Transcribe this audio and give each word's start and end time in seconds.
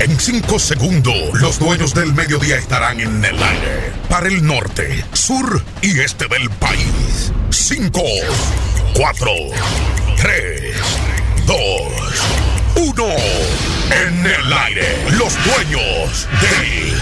En 0.00 0.18
cinco 0.18 0.58
segundos, 0.58 1.14
los 1.34 1.60
dueños 1.60 1.94
del 1.94 2.12
mediodía 2.12 2.56
estarán 2.56 2.98
en 2.98 3.24
el 3.24 3.40
aire. 3.40 3.92
Para 4.08 4.26
el 4.26 4.44
norte, 4.44 5.04
sur 5.12 5.62
y 5.80 6.00
este 6.00 6.26
del 6.26 6.50
país. 6.50 7.32
Cinco, 7.50 8.02
cuatro, 8.94 9.30
tres, 10.16 10.74
dos, 11.46 11.92
uno. 12.74 13.06
En 13.92 14.26
el 14.26 14.52
aire, 14.52 15.04
los 15.16 15.32
dueños 15.44 16.26
del 16.40 17.00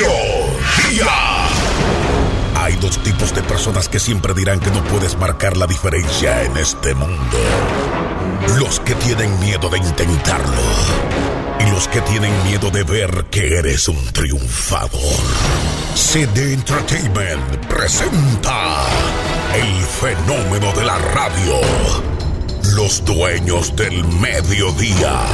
mediodía. 0.00 1.12
Hay 2.56 2.74
dos 2.76 3.00
tipos 3.04 3.32
de 3.32 3.42
personas 3.44 3.88
que 3.88 4.00
siempre 4.00 4.34
dirán 4.34 4.58
que 4.58 4.70
no 4.72 4.82
puedes 4.84 5.16
marcar 5.18 5.56
la 5.56 5.68
diferencia 5.68 6.42
en 6.42 6.56
este 6.56 6.94
mundo. 6.94 7.38
Los 8.58 8.80
que 8.80 8.94
tienen 8.96 9.38
miedo 9.40 9.68
de 9.68 9.78
intentarlo. 9.78 10.62
Y 11.60 11.70
los 11.70 11.88
que 11.88 12.00
tienen 12.02 12.32
miedo 12.44 12.70
de 12.70 12.82
ver 12.82 13.26
que 13.30 13.58
eres 13.58 13.88
un 13.88 14.04
triunfador. 14.12 15.00
CD 15.94 16.54
Entertainment 16.54 17.66
presenta 17.66 18.86
el 19.54 19.84
fenómeno 19.84 20.72
de 20.72 20.84
la 20.84 20.98
radio. 20.98 21.60
Los 22.74 23.04
dueños 23.04 23.74
del 23.76 24.04
mediodía. 24.04 25.24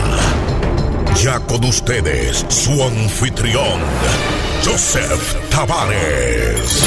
Ya 1.22 1.40
con 1.40 1.64
ustedes, 1.64 2.44
su 2.48 2.82
anfitrión, 2.82 3.80
Joseph 4.64 5.34
Tavares. 5.50 6.82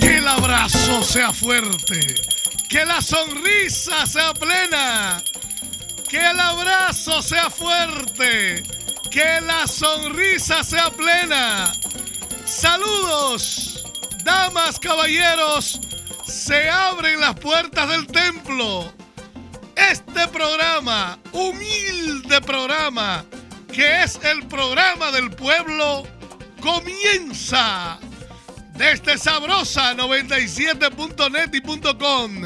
Que 0.00 0.18
el 0.18 0.28
abrazo 0.28 1.02
sea 1.02 1.32
fuerte. 1.32 2.33
Que 2.68 2.84
la 2.84 3.00
sonrisa 3.00 4.06
sea 4.06 4.34
plena. 4.34 5.22
Que 6.08 6.30
el 6.30 6.40
abrazo 6.40 7.22
sea 7.22 7.50
fuerte. 7.50 8.62
Que 9.10 9.40
la 9.40 9.66
sonrisa 9.66 10.64
sea 10.64 10.90
plena. 10.90 11.72
Saludos, 12.44 13.84
damas, 14.24 14.78
caballeros. 14.78 15.80
Se 16.26 16.68
abren 16.68 17.20
las 17.20 17.34
puertas 17.34 17.88
del 17.88 18.06
templo. 18.06 18.92
Este 19.76 20.28
programa, 20.28 21.18
humilde 21.32 22.40
programa, 22.40 23.24
que 23.72 24.02
es 24.02 24.20
el 24.22 24.46
programa 24.46 25.10
del 25.10 25.30
pueblo, 25.30 26.06
comienza 26.60 27.98
desde 28.74 29.16
sabrosa 29.18 29.94
97.net 29.94 31.50
y 31.52 31.60
.com. 31.96 32.42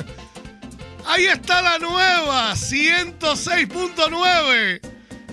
Ahí 1.06 1.26
está 1.26 1.62
la 1.62 1.78
nueva 1.78 2.52
106.9 2.52 4.80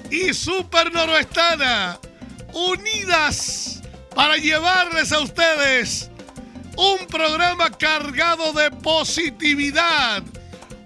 y 0.09 0.33
Super 0.33 0.93
Noroestana 0.93 1.99
unidas 2.53 3.81
para 4.15 4.37
llevarles 4.37 5.11
a 5.11 5.19
ustedes 5.19 6.09
un 6.77 7.05
programa 7.07 7.69
cargado 7.71 8.53
de 8.53 8.71
positividad, 8.71 10.23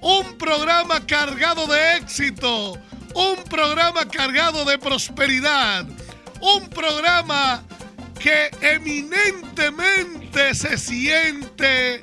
un 0.02 0.36
programa 0.38 1.06
cargado 1.06 1.68
de 1.68 1.98
éxito, 1.98 2.80
un 3.14 3.36
programa 3.50 4.08
cargado 4.08 4.66
de 4.66 4.80
prosperidad, 4.80 5.86
un 6.42 6.68
programa 6.70 7.64
que 8.20 8.50
eminentemente 8.62 10.54
se 10.54 10.78
siente 10.78 12.02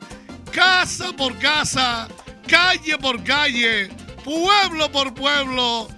casa 0.51 1.13
por 1.17 1.39
casa, 1.39 2.09
calle 2.49 2.97
por 2.99 3.23
calle, 3.23 3.91
pueblo 4.25 4.91
por 4.91 5.13
pueblo, 5.15 5.89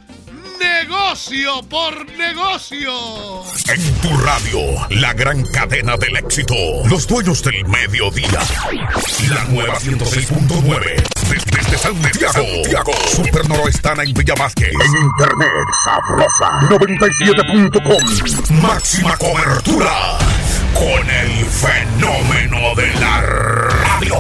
negocio 0.59 1.63
por 1.69 2.05
negocio. 2.17 3.45
En 3.69 3.95
tu 4.01 4.17
radio, 4.19 4.61
la 4.91 5.13
gran 5.13 5.45
cadena 5.47 5.97
del 5.97 6.17
éxito. 6.17 6.55
Los 6.89 7.07
dueños 7.07 7.43
del 7.43 7.65
mediodía. 7.67 8.41
La 9.31 9.45
nueva 9.45 9.79
106.9. 9.79 11.48
Desde, 11.71 11.93
desde 11.93 12.33
Santiago. 12.33 12.47
Santiago. 12.63 12.93
Super 13.09 13.49
Noroestana 13.49 14.03
en 14.03 14.15
Villa 14.15 14.35
Vázquez. 14.35 14.69
En 14.73 15.03
internet, 15.03 15.51
sabrosa. 15.85 16.61
97.com. 16.69 18.63
Máxima 18.63 19.17
cobertura. 19.17 20.19
Con 20.75 21.11
el 21.11 21.45
fenómeno 21.47 22.75
de 22.75 22.95
la 23.01 23.21
radio. 23.21 24.17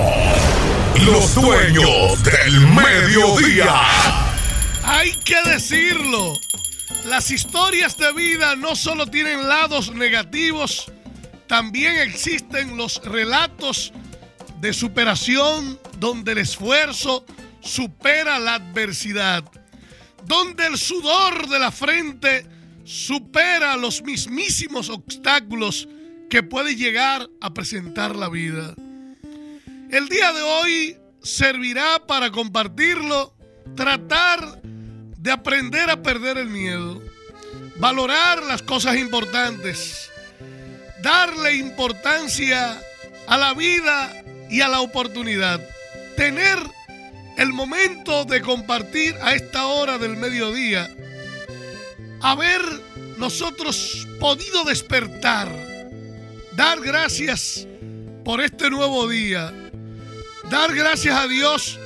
Los 1.06 1.34
dueños 1.34 2.22
del 2.22 2.60
mediodía. 2.68 3.82
Hay 4.84 5.12
que 5.24 5.36
decirlo. 5.48 6.34
Las 7.04 7.30
historias 7.30 7.96
de 7.96 8.12
vida 8.12 8.56
no 8.56 8.76
solo 8.76 9.06
tienen 9.06 9.48
lados 9.48 9.92
negativos, 9.94 10.92
también 11.46 11.96
existen 11.96 12.76
los 12.76 13.00
relatos 13.02 13.92
de 14.60 14.72
superación 14.72 15.78
donde 15.98 16.32
el 16.32 16.38
esfuerzo 16.38 17.24
supera 17.60 18.38
la 18.38 18.54
adversidad, 18.54 19.44
donde 20.24 20.66
el 20.66 20.78
sudor 20.78 21.48
de 21.48 21.58
la 21.58 21.70
frente 21.70 22.46
supera 22.84 23.76
los 23.76 24.02
mismísimos 24.02 24.88
obstáculos 24.88 25.88
que 26.28 26.42
puede 26.42 26.76
llegar 26.76 27.28
a 27.40 27.54
presentar 27.54 28.16
la 28.16 28.28
vida. 28.28 28.74
El 29.90 30.08
día 30.08 30.32
de 30.32 30.42
hoy 30.42 30.96
servirá 31.22 32.06
para 32.06 32.30
compartirlo, 32.30 33.34
tratar 33.76 34.60
de 34.62 35.30
aprender 35.30 35.90
a 35.90 36.02
perder 36.02 36.38
el 36.38 36.48
miedo, 36.48 37.02
valorar 37.76 38.42
las 38.44 38.62
cosas 38.62 38.96
importantes, 38.96 40.10
darle 41.02 41.56
importancia 41.56 42.80
a 43.26 43.36
la 43.36 43.54
vida 43.54 44.17
y 44.50 44.60
a 44.60 44.68
la 44.68 44.80
oportunidad, 44.80 45.60
tener 46.16 46.58
el 47.36 47.52
momento 47.52 48.24
de 48.24 48.40
compartir 48.40 49.14
a 49.22 49.34
esta 49.34 49.66
hora 49.66 49.98
del 49.98 50.16
mediodía, 50.16 50.90
haber 52.20 52.60
nosotros 53.16 54.06
podido 54.18 54.64
despertar, 54.64 55.48
dar 56.52 56.80
gracias 56.80 57.66
por 58.24 58.40
este 58.40 58.70
nuevo 58.70 59.08
día, 59.08 59.52
dar 60.50 60.74
gracias 60.74 61.16
a 61.16 61.28
Dios 61.28 61.78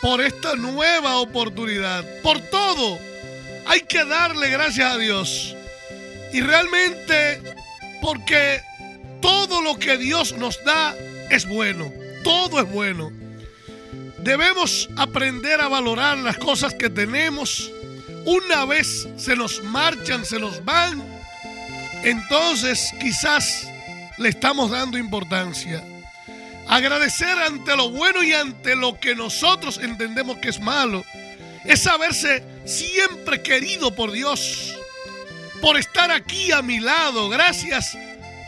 por 0.00 0.20
esta 0.20 0.54
nueva 0.54 1.16
oportunidad, 1.16 2.04
por 2.22 2.40
todo. 2.40 2.98
Hay 3.66 3.80
que 3.80 4.04
darle 4.04 4.50
gracias 4.50 4.92
a 4.92 4.98
Dios. 4.98 5.56
Y 6.32 6.40
realmente 6.40 7.40
porque 8.00 8.60
todo 9.20 9.62
lo 9.62 9.78
que 9.78 9.96
Dios 9.96 10.36
nos 10.36 10.62
da 10.64 10.94
es 11.30 11.46
bueno, 11.46 11.92
todo 12.28 12.60
es 12.60 12.70
bueno. 12.70 13.10
Debemos 14.18 14.90
aprender 14.98 15.62
a 15.62 15.68
valorar 15.68 16.18
las 16.18 16.36
cosas 16.36 16.74
que 16.74 16.90
tenemos. 16.90 17.70
Una 18.26 18.66
vez 18.66 19.08
se 19.16 19.34
nos 19.34 19.64
marchan, 19.64 20.26
se 20.26 20.38
nos 20.38 20.62
van, 20.62 21.02
entonces 22.02 22.92
quizás 23.00 23.66
le 24.18 24.28
estamos 24.28 24.70
dando 24.70 24.98
importancia. 24.98 25.82
Agradecer 26.66 27.30
ante 27.30 27.74
lo 27.74 27.88
bueno 27.88 28.22
y 28.22 28.34
ante 28.34 28.76
lo 28.76 29.00
que 29.00 29.14
nosotros 29.14 29.78
entendemos 29.78 30.36
que 30.36 30.50
es 30.50 30.60
malo. 30.60 31.06
Es 31.64 31.84
saberse 31.84 32.44
siempre 32.66 33.40
querido 33.40 33.94
por 33.94 34.12
Dios. 34.12 34.76
Por 35.62 35.78
estar 35.78 36.10
aquí 36.10 36.52
a 36.52 36.60
mi 36.60 36.78
lado. 36.78 37.30
Gracias. 37.30 37.96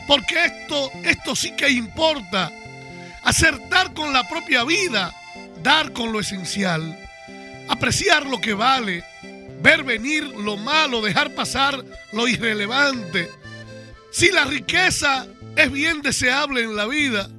Porque 0.07 0.45
esto, 0.45 0.91
esto 1.03 1.35
sí 1.35 1.55
que 1.55 1.71
importa. 1.71 2.51
Acertar 3.23 3.93
con 3.93 4.13
la 4.13 4.27
propia 4.27 4.63
vida. 4.63 5.13
Dar 5.63 5.93
con 5.93 6.11
lo 6.11 6.19
esencial. 6.19 6.97
Apreciar 7.67 8.25
lo 8.25 8.39
que 8.41 8.53
vale. 8.53 9.03
Ver 9.61 9.83
venir 9.83 10.23
lo 10.23 10.57
malo. 10.57 11.01
Dejar 11.01 11.33
pasar 11.33 11.83
lo 12.13 12.27
irrelevante. 12.27 13.29
Si 14.11 14.29
la 14.31 14.43
riqueza 14.43 15.25
es 15.55 15.71
bien 15.71 16.01
deseable 16.01 16.63
en 16.63 16.75
la 16.75 16.85
vida, 16.85 17.29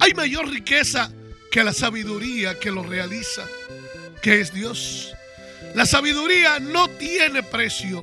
hay 0.00 0.14
mayor 0.14 0.48
riqueza 0.48 1.12
que 1.50 1.62
la 1.62 1.74
sabiduría 1.74 2.58
que 2.58 2.70
lo 2.70 2.82
realiza, 2.82 3.44
que 4.22 4.40
es 4.40 4.54
Dios. 4.54 5.12
La 5.74 5.84
sabiduría 5.84 6.58
no 6.58 6.88
tiene 6.88 7.42
precio. 7.42 8.02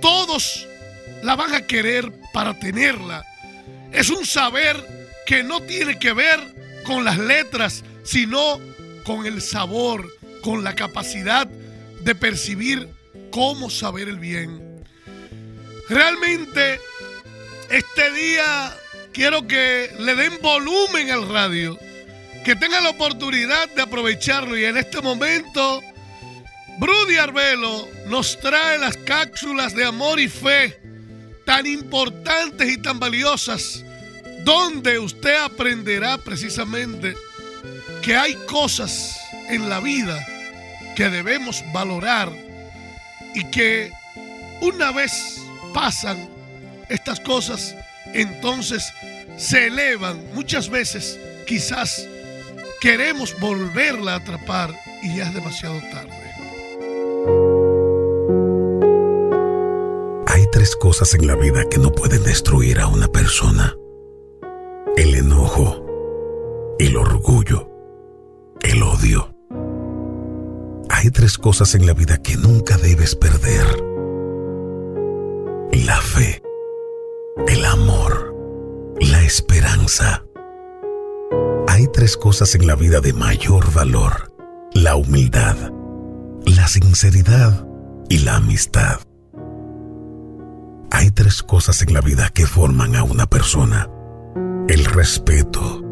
Todos 0.00 0.66
la 1.22 1.34
van 1.34 1.54
a 1.54 1.66
querer 1.66 2.12
para 2.32 2.58
tenerla. 2.58 3.24
Es 3.92 4.10
un 4.10 4.24
saber 4.24 4.76
que 5.26 5.42
no 5.42 5.60
tiene 5.60 5.98
que 5.98 6.12
ver 6.12 6.40
con 6.84 7.04
las 7.04 7.18
letras, 7.18 7.84
sino 8.02 8.60
con 9.04 9.26
el 9.26 9.40
sabor, 9.40 10.08
con 10.42 10.64
la 10.64 10.74
capacidad 10.74 11.46
de 11.46 12.14
percibir 12.14 12.88
cómo 13.30 13.70
saber 13.70 14.08
el 14.08 14.18
bien. 14.18 14.84
Realmente, 15.88 16.80
este 17.70 18.12
día 18.12 18.76
quiero 19.12 19.46
que 19.46 19.90
le 19.98 20.14
den 20.14 20.38
volumen 20.42 21.10
al 21.10 21.28
radio, 21.28 21.78
que 22.44 22.56
tengan 22.56 22.84
la 22.84 22.90
oportunidad 22.90 23.68
de 23.70 23.82
aprovecharlo 23.82 24.56
y 24.58 24.64
en 24.64 24.76
este 24.76 25.00
momento 25.00 25.80
Brudy 26.78 27.16
Arbelo 27.16 27.88
nos 28.06 28.38
trae 28.40 28.78
las 28.78 28.96
cápsulas 28.98 29.74
de 29.74 29.84
amor 29.84 30.18
y 30.18 30.28
fe 30.28 30.80
tan 31.46 31.66
importantes 31.66 32.68
y 32.68 32.78
tan 32.78 32.98
valiosas, 32.98 33.84
donde 34.44 34.98
usted 34.98 35.36
aprenderá 35.42 36.18
precisamente 36.18 37.16
que 38.02 38.16
hay 38.16 38.34
cosas 38.46 39.18
en 39.48 39.68
la 39.68 39.80
vida 39.80 40.24
que 40.94 41.08
debemos 41.08 41.64
valorar 41.72 42.30
y 43.34 43.44
que 43.50 43.90
una 44.60 44.92
vez 44.92 45.40
pasan 45.72 46.28
estas 46.88 47.20
cosas, 47.20 47.74
entonces 48.12 48.92
se 49.36 49.66
elevan. 49.66 50.22
Muchas 50.34 50.68
veces 50.68 51.18
quizás 51.46 52.06
queremos 52.80 53.38
volverla 53.40 54.12
a 54.12 54.16
atrapar 54.16 54.74
y 55.02 55.16
ya 55.16 55.24
es 55.24 55.34
demasiado 55.34 55.80
tarde. 55.90 56.12
Hay 60.26 60.44
tres 60.52 60.76
cosas 60.76 61.14
en 61.14 61.26
la 61.26 61.36
vida 61.36 61.64
que 61.70 61.78
no 61.78 61.92
pueden 61.92 62.22
destruir 62.22 62.80
a 62.80 62.86
una 62.86 63.08
persona. 63.08 63.74
El 64.96 65.16
enojo, 65.16 65.84
el 66.78 66.96
orgullo, 66.96 67.68
el 68.60 68.80
odio. 68.80 69.28
Hay 70.88 71.10
tres 71.10 71.36
cosas 71.36 71.74
en 71.74 71.84
la 71.84 71.94
vida 71.94 72.18
que 72.22 72.36
nunca 72.36 72.76
debes 72.76 73.16
perder. 73.16 73.66
La 75.84 76.00
fe, 76.00 76.40
el 77.48 77.64
amor, 77.64 78.36
la 79.00 79.24
esperanza. 79.24 80.24
Hay 81.66 81.88
tres 81.88 82.16
cosas 82.16 82.54
en 82.54 82.68
la 82.68 82.76
vida 82.76 83.00
de 83.00 83.12
mayor 83.14 83.72
valor. 83.74 84.32
La 84.74 84.94
humildad, 84.94 85.56
la 86.46 86.68
sinceridad 86.68 87.66
y 88.08 88.18
la 88.18 88.36
amistad. 88.36 89.00
Hay 90.92 91.10
tres 91.10 91.42
cosas 91.42 91.82
en 91.82 91.92
la 91.92 92.00
vida 92.00 92.30
que 92.30 92.46
forman 92.46 92.94
a 92.94 93.02
una 93.02 93.26
persona. 93.26 93.90
El 94.66 94.86
respeto, 94.86 95.82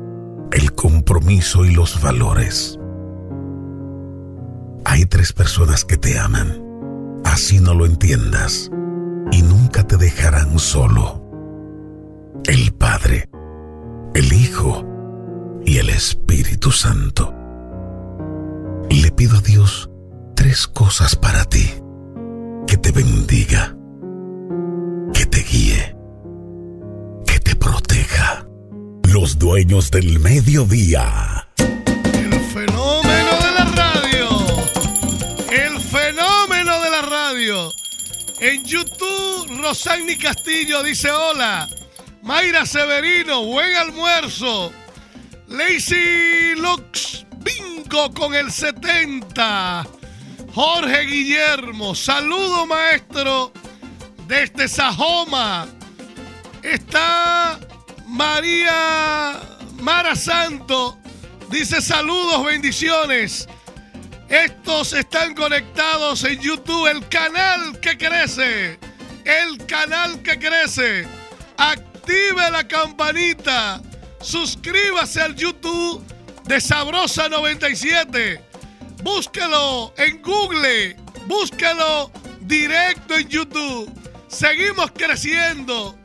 el 0.50 0.72
compromiso 0.72 1.66
y 1.66 1.74
los 1.74 2.00
valores. 2.00 2.78
Hay 4.86 5.04
tres 5.04 5.34
personas 5.34 5.84
que 5.84 5.98
te 5.98 6.18
aman, 6.18 7.20
así 7.22 7.60
no 7.60 7.74
lo 7.74 7.84
entiendas, 7.84 8.70
y 9.30 9.42
nunca 9.42 9.86
te 9.86 9.98
dejarán 9.98 10.58
solo. 10.58 11.22
El 12.46 12.72
Padre, 12.72 13.28
el 14.14 14.32
Hijo 14.32 14.86
y 15.66 15.76
el 15.76 15.90
Espíritu 15.90 16.70
Santo. 16.70 17.34
Le 18.88 19.10
pido 19.12 19.36
a 19.36 19.42
Dios 19.42 19.90
tres 20.34 20.66
cosas 20.66 21.14
para 21.14 21.44
ti. 21.44 21.70
Que 22.66 22.78
te 22.78 22.90
bendiga, 22.90 23.76
Los 29.12 29.38
dueños 29.38 29.90
del 29.90 30.18
mediodía. 30.20 31.46
El 31.58 32.32
fenómeno 32.32 33.30
de 33.42 33.52
la 33.58 33.64
radio. 33.76 34.28
El 35.50 35.78
fenómeno 35.78 36.80
de 36.80 36.90
la 36.90 37.02
radio. 37.02 37.70
En 38.40 38.64
YouTube, 38.64 39.60
Rosani 39.60 40.16
Castillo 40.16 40.82
dice 40.82 41.10
hola. 41.10 41.68
Mayra 42.22 42.64
Severino, 42.64 43.44
buen 43.44 43.76
almuerzo. 43.76 44.72
Lazy 45.46 46.54
Lux, 46.56 47.26
bingo 47.44 48.14
con 48.14 48.34
el 48.34 48.50
70. 48.50 49.86
Jorge 50.54 51.00
Guillermo, 51.02 51.94
saludo 51.94 52.64
maestro 52.64 53.52
desde 54.26 54.68
Sajoma. 54.68 55.68
Está 56.62 57.60
María 58.12 59.40
Mara 59.80 60.14
Santo, 60.14 60.98
dice 61.50 61.80
saludos, 61.80 62.44
bendiciones. 62.44 63.48
Estos 64.28 64.92
están 64.92 65.34
conectados 65.34 66.22
en 66.24 66.38
YouTube, 66.40 66.86
el 66.86 67.08
canal 67.08 67.80
que 67.80 67.98
crece, 67.98 68.78
el 69.24 69.66
canal 69.66 70.22
que 70.22 70.38
crece. 70.38 71.06
Active 71.56 72.50
la 72.50 72.66
campanita, 72.68 73.82
suscríbase 74.20 75.20
al 75.20 75.34
YouTube 75.34 76.04
de 76.44 76.60
Sabrosa 76.60 77.28
97 77.28 78.52
búsquelo 79.02 79.92
en 79.96 80.22
Google, 80.22 80.96
búsquelo 81.26 82.10
directo 82.40 83.16
en 83.16 83.28
YouTube. 83.28 83.90
Seguimos 84.28 84.90
creciendo 84.92 85.98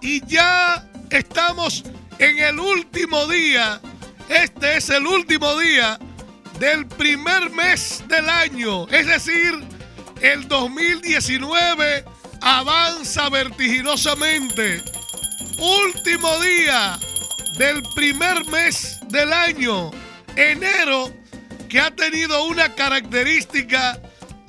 y 0.00 0.24
ya 0.26 0.87
estamos 1.10 1.84
en 2.18 2.38
el 2.38 2.58
último 2.58 3.26
día. 3.26 3.80
Este 4.28 4.76
es 4.76 4.90
el 4.90 5.06
último 5.06 5.58
día 5.58 5.98
del 6.58 6.86
primer 6.86 7.50
mes 7.50 8.02
del 8.08 8.28
año, 8.28 8.88
es 8.88 9.06
decir, 9.06 9.58
el 10.20 10.48
2019 10.48 12.04
avanza 12.40 13.28
vertiginosamente. 13.28 14.82
Último 15.58 16.38
día 16.40 16.98
del 17.58 17.82
primer 17.94 18.44
mes 18.46 18.98
del 19.08 19.32
año, 19.32 19.90
enero 20.36 21.12
que 21.68 21.80
ha 21.80 21.90
tenido 21.90 22.44
una 22.44 22.74
característica 22.74 24.00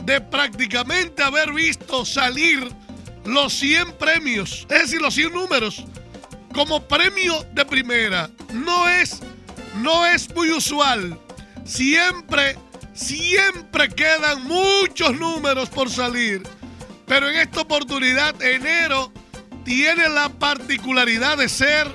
de 0.04 0.22
prácticamente 0.22 1.22
haber 1.22 1.54
visto 1.54 2.06
salir 2.06 2.68
los 3.26 3.54
100 3.54 3.94
premios, 3.94 4.66
es 4.70 4.82
decir, 4.84 5.02
los 5.02 5.14
100 5.14 5.34
números, 5.34 5.84
como 6.54 6.88
premio 6.88 7.46
de 7.54 7.66
primera. 7.66 8.30
No 8.54 8.88
es, 8.88 9.20
no 9.78 10.06
es 10.06 10.34
muy 10.34 10.52
usual. 10.52 11.20
Siempre, 11.66 12.58
siempre 12.94 13.90
quedan 13.90 14.44
muchos 14.48 15.18
números 15.20 15.70
por 15.70 15.90
salir. 15.90 16.44
Pero 17.06 17.30
en 17.30 17.38
esta 17.38 17.62
oportunidad, 17.62 18.42
enero 18.42 19.12
tiene 19.64 20.10
la 20.10 20.30
particularidad 20.30 21.38
de 21.38 21.50
ser 21.50 21.88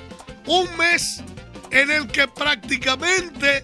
un 0.45 0.65
mes 0.77 1.23
en 1.71 1.91
el 1.91 2.07
que 2.07 2.27
prácticamente 2.27 3.61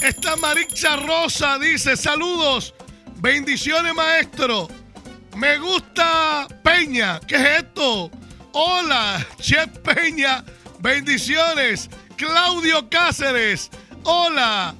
esta 0.00 0.36
Maricha 0.36 0.96
Rosa 0.96 1.58
dice, 1.58 1.96
saludos, 1.96 2.74
bendiciones 3.16 3.94
maestro. 3.94 4.68
Me 5.36 5.58
gusta 5.58 6.46
Peña, 6.62 7.18
¿qué 7.26 7.36
es 7.36 7.64
esto? 7.64 8.10
Hola, 8.54 9.26
Chef 9.40 9.78
Peña, 9.78 10.44
bendiciones. 10.80 11.88
Claudio 12.16 12.88
Cáceres, 12.90 13.70
hola. 14.04 14.74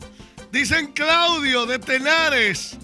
Dicen 0.50 0.92
Claudio 0.92 1.64
de 1.64 1.78
Tenares, 1.78 2.76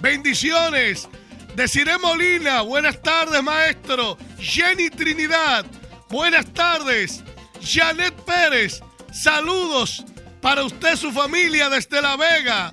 bendiciones. 0.00 1.08
Deciré 1.56 1.98
Molina, 1.98 2.60
buenas 2.60 3.02
tardes 3.02 3.42
maestro. 3.42 4.16
Jenny 4.38 4.88
Trinidad, 4.88 5.66
buenas 6.08 6.46
tardes. 6.54 7.24
Janet 7.60 8.14
Pérez, 8.24 8.80
saludos 9.12 10.04
para 10.40 10.62
usted, 10.62 10.94
su 10.94 11.10
familia 11.10 11.68
desde 11.68 12.00
La 12.00 12.16
Vega. 12.16 12.72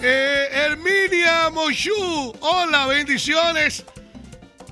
Eh, 0.00 0.48
Herminia 0.50 1.48
Mochu, 1.50 2.34
hola, 2.40 2.86
bendiciones. 2.88 3.84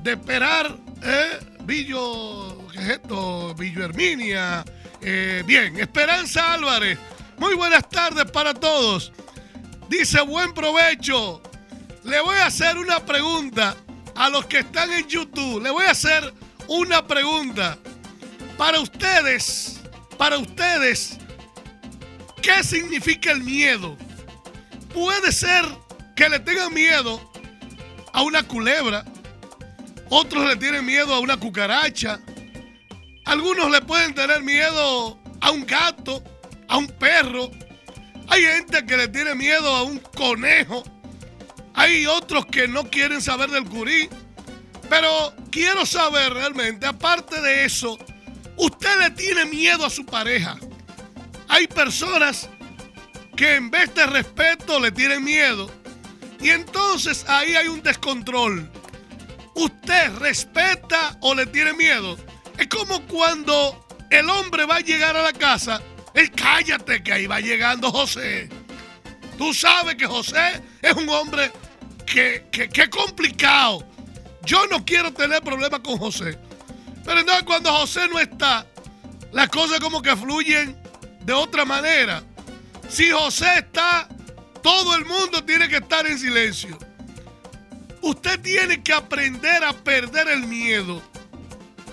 De 0.03 0.13
esperar, 0.13 0.77
¿eh? 1.03 1.54
Villo, 1.65 2.69
¿qué 2.73 2.79
es 2.79 2.89
esto? 2.91 3.55
Villo 3.55 3.85
Herminia. 3.85 4.65
Eh, 5.01 5.43
bien, 5.47 5.81
Esperanza 5.81 6.53
Álvarez. 6.53 6.99
Muy 7.39 7.55
buenas 7.55 7.89
tardes 7.89 8.31
para 8.31 8.53
todos. 8.53 9.13
Dice 9.89 10.21
buen 10.21 10.53
provecho. 10.53 11.43
Le 12.05 12.21
voy 12.21 12.37
a 12.37 12.47
hacer 12.47 12.77
una 12.77 13.05
pregunta 13.05 13.77
a 14.15 14.29
los 14.29 14.45
que 14.45 14.59
están 14.59 14.93
en 14.93 15.07
YouTube. 15.09 15.63
Le 15.63 15.71
voy 15.71 15.87
a 15.87 15.93
hacer 15.93 16.35
una 16.69 17.07
pregunta. 17.07 17.79
Para 18.59 18.79
ustedes, 18.81 19.81
para 20.19 20.37
ustedes, 20.37 21.17
¿qué 22.43 22.63
significa 22.63 23.33
el 23.33 23.43
miedo? 23.43 23.97
Puede 24.93 25.33
ser 25.33 25.65
que 26.15 26.29
le 26.29 26.39
tengan 26.41 26.73
miedo 26.75 27.33
a 28.13 28.23
una 28.23 28.43
culebra, 28.43 29.05
otros 30.09 30.47
le 30.47 30.57
tienen 30.57 30.85
miedo 30.85 31.15
a 31.15 31.21
una 31.21 31.37
cucaracha, 31.37 32.21
algunos 33.25 33.71
le 33.71 33.81
pueden 33.81 34.15
tener 34.15 34.43
miedo 34.43 35.19
a 35.41 35.51
un 35.51 35.67
gato, 35.67 36.23
a 36.69 36.77
un 36.77 36.87
perro, 36.87 37.51
hay 38.29 38.43
gente 38.43 38.85
que 38.87 38.97
le 38.97 39.09
tiene 39.09 39.35
miedo 39.35 39.69
a 39.69 39.83
un 39.83 39.99
conejo, 39.99 40.83
hay 41.75 42.07
otros 42.07 42.47
que 42.47 42.69
no 42.69 42.89
quieren 42.91 43.21
saber 43.21 43.51
del 43.51 43.65
curí, 43.65 44.09
pero 44.89 45.35
quiero 45.51 45.85
saber 45.87 46.33
realmente, 46.33 46.87
aparte 46.87 47.41
de 47.41 47.65
eso, 47.65 47.99
usted 48.57 48.99
le 49.01 49.11
tiene 49.11 49.45
miedo 49.47 49.85
a 49.85 49.91
su 49.91 50.05
pareja. 50.05 50.57
Hay 51.49 51.67
personas 51.67 52.49
que 53.37 53.57
en 53.57 53.71
vez 53.71 53.95
de 53.95 54.07
respeto 54.07 54.79
le 54.81 54.93
tienen 54.93 55.25
miedo. 55.25 55.71
Y 56.41 56.51
entonces 56.51 57.25
ahí 57.29 57.57
hay 57.57 57.69
un 57.69 57.83
descontrol. 57.83 58.71
¿Usted 59.55 60.17
respeta 60.19 61.17
o 61.21 61.35
le 61.35 61.47
tiene 61.47 61.73
miedo? 61.75 62.17
Es 62.59 62.69
como 62.69 63.01
cuando 63.07 63.87
el 64.11 64.29
hombre 64.29 64.65
va 64.65 64.77
a 64.77 64.81
llegar 64.81 65.17
a 65.17 65.23
la 65.23 65.33
casa. 65.33 65.81
Él 66.15 66.31
cállate 66.31 67.03
que 67.03 67.13
ahí 67.13 67.27
va 67.27 67.41
llegando 67.41 67.91
José. 67.91 68.49
Tú 69.39 69.53
sabes 69.53 69.97
que 69.97 70.07
José 70.07 70.63
es 70.81 70.93
un 70.95 71.09
hombre 71.09 71.51
que, 72.07 72.47
que, 72.51 72.91
complicado. 72.91 73.85
Yo 74.45 74.67
no 74.67 74.85
quiero 74.85 75.13
tener 75.13 75.43
problemas 75.43 75.81
con 75.81 75.99
José. 75.99 76.39
Pero 77.05 77.21
entonces 77.21 77.45
cuando 77.45 77.73
José 77.73 78.09
no 78.09 78.19
está, 78.19 78.67
las 79.33 79.49
cosas 79.49 79.81
como 79.81 80.03
que 80.03 80.15
fluyen 80.17 80.77
de 81.23 81.33
otra 81.33 81.65
manera. 81.65 82.23
Si 82.89 83.11
José 83.11 83.59
está, 83.59 84.09
todo 84.63 84.95
el 84.95 85.05
mundo 85.05 85.45
tiene 85.45 85.69
que 85.69 85.77
estar 85.77 86.07
en 86.07 86.19
silencio. 86.19 86.79
Usted 88.05 88.39
tiene 88.41 88.83
que 88.83 88.93
aprender 88.93 89.65
a 89.65 89.73
perder 89.73 90.29
el 90.29 90.47
miedo. 90.47 91.03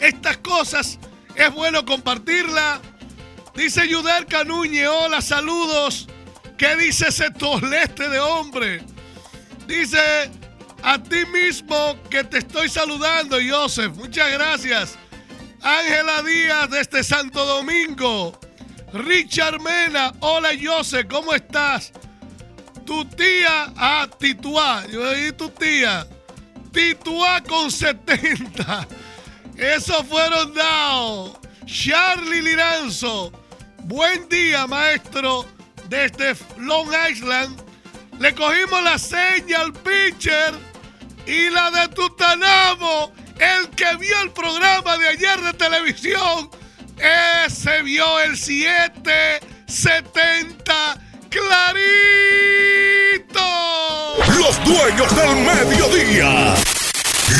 Estas 0.01 0.35
cosas 0.37 0.99
es 1.35 1.53
bueno 1.53 1.85
compartirla. 1.85 2.81
Dice 3.55 3.87
Yuder 3.87 4.25
Canuñe, 4.25 4.89
hola, 4.89 5.21
saludos. 5.21 6.09
¿Qué 6.57 6.75
dice 6.75 7.07
ese 7.07 7.31
toleste 7.31 8.09
de 8.09 8.19
hombre? 8.19 8.83
Dice 9.67 10.29
a 10.83 11.01
ti 11.01 11.25
mismo 11.27 11.97
que 12.09 12.25
te 12.25 12.39
estoy 12.39 12.67
saludando, 12.67 13.37
Joseph. 13.49 13.95
Muchas 13.95 14.33
gracias. 14.33 14.97
Ángela 15.61 16.23
Díaz 16.23 16.69
desde 16.71 17.05
Santo 17.05 17.45
Domingo. 17.45 18.37
Richard 18.91 19.61
Mena, 19.61 20.11
hola 20.19 20.49
Joseph, 20.61 21.07
¿cómo 21.09 21.33
estás? 21.33 21.93
Tu 22.91 23.05
tía, 23.05 23.71
ah, 23.77 24.05
Tituá, 24.19 24.85
yo 24.91 25.13
dije 25.13 25.31
tu 25.31 25.49
tía, 25.49 26.05
Tituá 26.73 27.41
con 27.41 27.71
70. 27.71 28.85
Esos 29.55 30.05
fueron 30.07 30.53
dados. 30.53 31.37
Charlie 31.65 32.41
Liranzo, 32.41 33.31
buen 33.83 34.27
día, 34.27 34.67
maestro, 34.67 35.45
desde 35.87 36.35
Long 36.57 36.89
Island. 37.09 37.63
Le 38.19 38.35
cogimos 38.35 38.83
la 38.83 38.99
seña 38.99 39.61
al 39.61 39.71
pitcher 39.71 40.53
y 41.25 41.49
la 41.49 41.71
de 41.71 41.87
Tutanamo, 41.95 43.13
el 43.39 43.69
que 43.69 43.95
vio 44.01 44.21
el 44.21 44.31
programa 44.31 44.97
de 44.97 45.07
ayer 45.07 45.39
de 45.39 45.53
televisión 45.53 46.49
ese 47.01 47.81
vio 47.81 48.19
el 48.19 48.37
770 48.37 51.01
clarito. 51.31 51.79
Los 54.37 54.63
dueños 54.63 55.15
del 55.15 55.35
mediodía. 55.37 56.53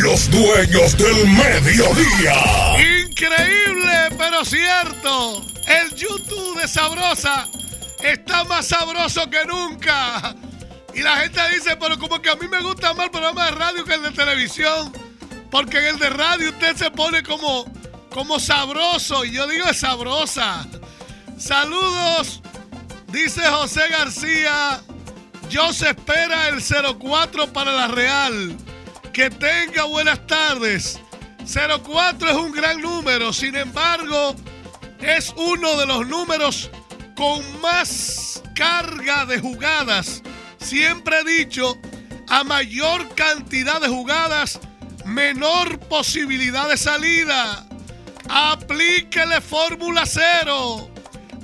Los 0.02 0.32
dueños 0.32 0.98
del 0.98 1.28
mediodía. 1.28 2.36
Increíble, 3.06 4.10
pero 4.18 4.44
cierto. 4.46 5.46
El 5.68 5.94
YouTube 5.96 6.60
de 6.60 6.68
Sabrosa 6.68 7.48
está 8.04 8.44
más 8.46 8.68
sabroso 8.68 9.30
que 9.30 9.46
nunca. 9.46 10.36
Y 10.94 11.02
la 11.02 11.18
gente 11.18 11.40
dice, 11.54 11.78
pero 11.78 12.00
como 12.00 12.22
que 12.22 12.30
a 12.30 12.36
mí 12.36 12.48
me 12.48 12.62
gusta 12.62 12.94
más 12.94 13.06
el 13.06 13.12
programa 13.12 13.46
de 13.46 13.52
radio 13.52 13.86
que 13.86 13.94
el 13.94 14.02
de 14.02 14.12
televisión. 14.12 14.92
Porque 15.52 15.78
en 15.80 15.86
el 15.86 16.00
de 16.00 16.10
radio 16.10 16.50
usted 16.50 16.76
se 16.76 16.90
pone 16.92 17.22
como 17.24 17.66
como 18.14 18.40
sabroso. 18.40 19.26
Y 19.26 19.32
yo 19.32 19.48
digo 19.48 19.66
es 19.68 19.80
sabrosa. 19.80 20.68
Saludos, 21.38 22.41
dice 23.12 23.42
José 23.48 23.82
García. 23.90 24.82
Yo 25.50 25.74
se 25.74 25.90
espera 25.90 26.48
el 26.50 26.62
04 26.62 27.52
para 27.52 27.72
la 27.72 27.88
Real. 27.88 28.58
Que 29.14 29.30
tenga 29.30 29.84
buenas 29.84 30.26
tardes. 30.28 31.00
04 31.46 32.30
es 32.30 32.36
un 32.36 32.52
gran 32.52 32.82
número, 32.82 33.34
sin 33.34 33.56
embargo, 33.56 34.36
es 35.00 35.34
uno 35.36 35.76
de 35.78 35.86
los 35.86 36.08
números 36.08 36.70
con 37.16 37.62
más 37.62 38.42
carga 38.56 39.26
de 39.26 39.40
jugadas. 39.40 40.22
Siempre 40.60 41.20
he 41.20 41.24
dicho, 41.24 41.78
a 42.30 42.44
mayor 42.44 43.14
cantidad 43.16 43.82
de 43.82 43.88
jugadas, 43.88 44.60
menor 45.06 45.80
posibilidad 45.80 46.70
de 46.70 46.78
salida. 46.78 47.68
Aplíquele 48.30 49.42
Fórmula 49.42 50.06
Cero. 50.06 50.90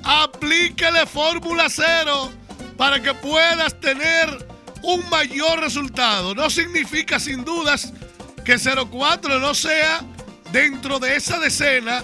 Aplíquele 0.08 1.06
Fórmula 1.06 1.68
Cero 1.70 2.32
para 2.78 3.02
que 3.02 3.14
puedas 3.14 3.78
tener 3.80 4.48
un 4.82 5.08
mayor 5.10 5.60
resultado. 5.60 6.34
No 6.34 6.50
significa 6.50 7.20
sin 7.20 7.44
dudas 7.44 7.92
que 8.46 8.58
04 8.58 9.40
no 9.40 9.54
sea 9.54 10.02
dentro 10.54 10.98
de 11.00 11.18
esa 11.18 11.40
decena 11.40 12.04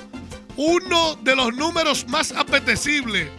uno 0.57 1.15
de 1.15 1.35
los 1.35 1.53
números 1.53 2.05
más 2.09 2.33
apetecibles. 2.33 3.29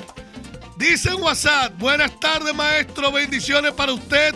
Dice 0.79 1.11
en 1.11 1.23
WhatsApp, 1.23 1.79
buenas 1.79 2.19
tardes 2.19 2.55
maestro, 2.55 3.13
bendiciones 3.13 3.73
para 3.73 3.93
usted 3.93 4.35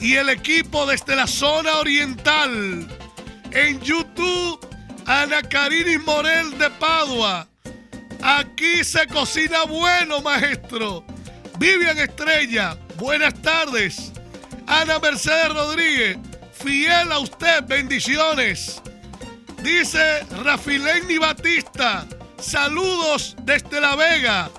y 0.00 0.16
el 0.16 0.28
equipo 0.28 0.86
desde 0.86 1.14
la 1.14 1.28
zona 1.28 1.76
oriental. 1.76 2.88
En 3.52 3.80
YouTube 3.80 4.58
Ana 5.06 5.40
Karini 5.40 5.98
Morel 5.98 6.58
de 6.58 6.68
Padua. 6.68 7.46
Aquí 8.22 8.82
se 8.84 9.06
cocina 9.06 9.64
bueno, 9.64 10.20
maestro. 10.20 11.04
Vivian 11.58 11.98
Estrella, 11.98 12.76
buenas 12.96 13.34
tardes. 13.42 14.12
Ana 14.66 14.98
Mercedes 14.98 15.48
Rodríguez, 15.48 16.18
fiel 16.52 17.10
a 17.10 17.18
usted, 17.20 17.64
bendiciones. 17.66 18.82
dice 19.62 20.24
Rafileni 20.42 21.18
Batista. 21.18 22.06
Saludos 22.38 23.36
desde 23.42 23.80
La 23.80 23.96
Vega. 23.96 24.50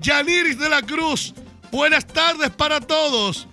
Yaniris 0.00 0.58
de 0.58 0.68
la 0.68 0.82
Cruz. 0.82 1.34
Buenas 1.70 2.06
tardes 2.06 2.50
para 2.50 2.80
todos. 2.80 3.46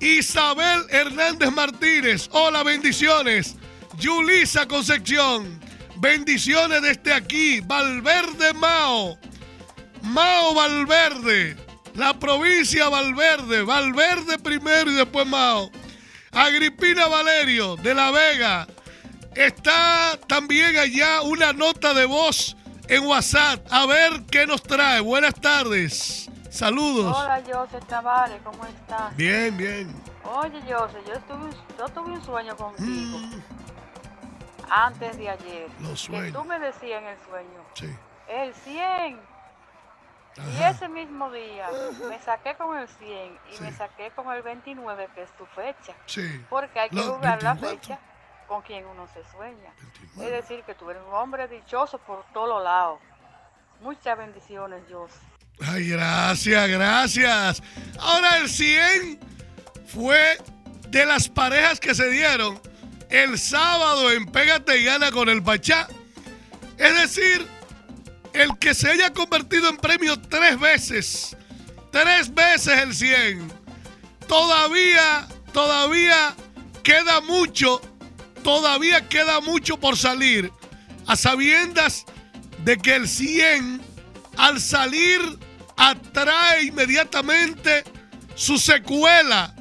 Isabel 0.00 0.84
Hernández 0.90 1.52
Martínez. 1.52 2.28
Hola, 2.32 2.62
bendiciones. 2.62 3.56
Yulisa 3.98 4.66
Concepción. 4.66 5.60
Bendiciones 5.98 6.82
desde 6.82 7.12
aquí. 7.12 7.60
Valverde 7.60 8.52
Mao. 8.54 9.18
Mao 10.02 10.54
Valverde. 10.54 11.56
La 11.94 12.18
provincia 12.18 12.88
Valverde. 12.88 13.62
Valverde 13.62 14.38
primero 14.38 14.90
y 14.90 14.94
después 14.94 15.26
Mao. 15.26 15.70
Agripina 16.32 17.06
Valerio 17.06 17.76
de 17.76 17.94
La 17.94 18.10
Vega. 18.10 18.66
Está 19.34 20.18
también 20.26 20.76
allá 20.76 21.22
una 21.22 21.52
nota 21.52 21.94
de 21.94 22.04
voz 22.04 22.56
en 22.88 23.06
WhatsApp. 23.06 23.66
A 23.70 23.86
ver 23.86 24.24
qué 24.30 24.46
nos 24.46 24.62
trae. 24.62 25.00
Buenas 25.00 25.34
tardes. 25.34 26.28
Saludos. 26.50 27.16
Hola, 27.16 27.42
José 27.52 27.78
Tavares, 27.86 28.40
¿cómo 28.42 28.64
estás? 28.64 29.14
Bien, 29.16 29.54
bien. 29.56 29.94
Oye, 30.24 30.60
José, 30.62 30.96
yo 31.06 31.20
tuve, 31.20 31.50
yo 31.78 31.88
tuve 31.88 32.12
un 32.12 32.24
sueño 32.24 32.56
contigo 32.56 33.18
mm. 33.18 33.65
Antes 34.70 35.16
de 35.16 35.28
ayer. 35.28 35.68
Los 35.80 36.00
sueños. 36.00 36.32
tú 36.32 36.44
me 36.44 36.58
decías 36.58 37.02
en 37.02 37.08
el 37.08 37.18
sueño. 37.28 37.64
Sí. 37.74 37.96
El 38.28 38.54
100. 38.54 39.20
Y 40.36 40.62
ese 40.64 40.88
mismo 40.88 41.30
día 41.30 41.68
me 42.08 42.18
saqué 42.20 42.54
con 42.56 42.76
el 42.76 42.86
100 42.86 43.38
y 43.52 43.62
me 43.62 43.72
saqué 43.72 44.10
con 44.10 44.30
el 44.32 44.42
29, 44.42 45.08
que 45.14 45.22
es 45.22 45.30
tu 45.36 45.46
fecha. 45.46 45.94
Sí. 46.04 46.44
Porque 46.50 46.78
hay 46.78 46.90
que 46.90 47.00
jugar 47.00 47.42
la 47.42 47.56
fecha 47.56 47.98
con 48.46 48.60
quien 48.62 48.84
uno 48.86 49.08
se 49.08 49.24
sueña. 49.30 49.72
Es 50.20 50.30
decir, 50.30 50.62
que 50.64 50.74
tú 50.74 50.90
eres 50.90 51.02
un 51.06 51.14
hombre 51.14 51.48
dichoso 51.48 51.98
por 51.98 52.24
todos 52.34 52.62
lados. 52.62 53.00
Muchas 53.80 54.16
bendiciones, 54.18 54.82
José. 54.90 55.18
Ay, 55.60 55.88
gracias, 55.88 56.68
gracias. 56.68 57.62
Ahora 57.98 58.36
el 58.36 58.48
100 58.48 59.18
fue 59.86 60.36
de 60.88 61.06
las 61.06 61.28
parejas 61.28 61.80
que 61.80 61.94
se 61.94 62.10
dieron 62.10 62.60
el 63.10 63.38
sábado 63.38 64.10
en 64.12 64.26
Pégate 64.26 64.78
y 64.78 64.84
Gana 64.84 65.10
con 65.10 65.28
el 65.28 65.42
Pachá. 65.42 65.88
Es 66.78 66.94
decir, 66.94 67.46
el 68.32 68.58
que 68.58 68.74
se 68.74 68.90
haya 68.90 69.12
convertido 69.12 69.68
en 69.68 69.76
premio 69.76 70.20
tres 70.20 70.58
veces, 70.58 71.36
tres 71.90 72.34
veces 72.34 72.78
el 72.78 72.94
100, 72.94 73.52
todavía, 74.28 75.26
todavía 75.52 76.34
queda 76.82 77.20
mucho 77.22 77.80
todavía 78.46 79.08
queda 79.08 79.40
mucho 79.40 79.76
por 79.76 79.96
salir, 79.96 80.52
a 81.08 81.16
sabiendas 81.16 82.04
de 82.64 82.76
que 82.76 82.94
el 82.94 83.08
100 83.08 83.80
al 84.36 84.60
salir 84.60 85.20
atrae 85.76 86.62
inmediatamente 86.62 87.82
su 88.36 88.56
secuela, 88.56 89.52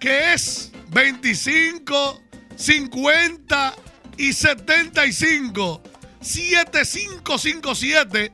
que 0.00 0.32
es 0.32 0.72
25, 0.88 2.20
50 2.58 3.74
y 4.18 4.32
75. 4.32 5.82
7557 6.20 8.32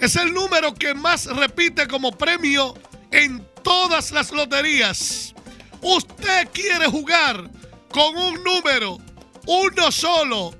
es 0.00 0.16
el 0.16 0.34
número 0.34 0.74
que 0.74 0.94
más 0.94 1.26
repite 1.26 1.86
como 1.86 2.10
premio 2.10 2.74
en 3.12 3.46
todas 3.62 4.10
las 4.10 4.32
loterías. 4.32 5.32
Usted 5.80 6.48
quiere 6.52 6.86
jugar 6.86 7.48
con 7.90 8.16
un 8.16 8.42
número 8.42 8.98
uno 9.46 9.92
solo, 9.92 10.52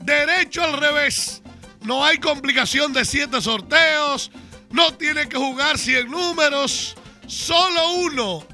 derecho 0.00 0.64
al 0.64 0.80
revés. 0.80 1.42
No 1.82 2.02
hay 2.04 2.18
complicación 2.18 2.94
de 2.94 3.04
siete 3.04 3.42
sorteos, 3.42 4.30
no 4.70 4.94
tiene 4.94 5.28
que 5.28 5.36
jugar 5.36 5.78
100 5.78 6.10
números, 6.10 6.96
solo 7.26 7.92
uno, 7.92 8.44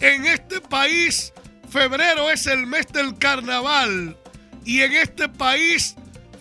En 0.01 0.27
este 0.27 0.61
país 0.61 1.33
febrero 1.71 2.31
es 2.31 2.47
el 2.47 2.67
mes 2.67 2.89
del 2.89 3.17
carnaval. 3.17 4.19
Y 4.67 4.83
en 4.83 4.93
este 4.93 5.31
país 5.31 5.97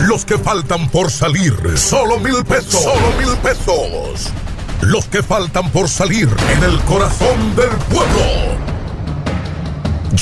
Los 0.00 0.24
que 0.24 0.38
faltan 0.38 0.88
por 0.88 1.10
salir, 1.10 1.54
solo 1.76 2.18
mil 2.18 2.44
pesos. 2.44 2.82
Solo 2.82 3.12
mil 3.18 3.36
pesos. 3.38 4.30
Los 4.82 5.06
que 5.06 5.22
faltan 5.22 5.70
por 5.70 5.88
salir 5.88 6.28
en 6.56 6.64
el 6.64 6.80
corazón 6.80 7.54
del 7.54 7.70
pueblo. 7.90 8.69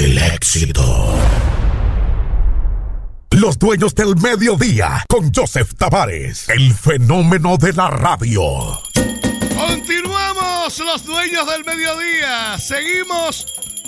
Del 0.00 0.16
éxito. 0.16 1.14
Los 3.32 3.58
dueños 3.58 3.94
del 3.94 4.16
mediodía 4.16 5.04
con 5.06 5.30
Joseph 5.30 5.72
Tavares, 5.76 6.48
el 6.48 6.72
fenómeno 6.72 7.58
de 7.58 7.74
la 7.74 7.90
radio. 7.90 8.40
Continuamos 9.54 10.78
los 10.78 11.04
dueños 11.04 11.46
del 11.46 11.66
mediodía. 11.66 12.56
Seguimos 12.58 13.44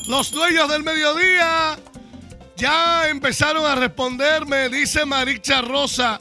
los 0.06 0.30
dueños 0.32 0.68
del 0.68 0.82
mediodía. 0.82 1.78
Ya 2.58 3.08
empezaron 3.08 3.64
a 3.64 3.74
responderme, 3.74 4.68
dice 4.68 5.06
Maricha 5.06 5.62
Rosa. 5.62 6.18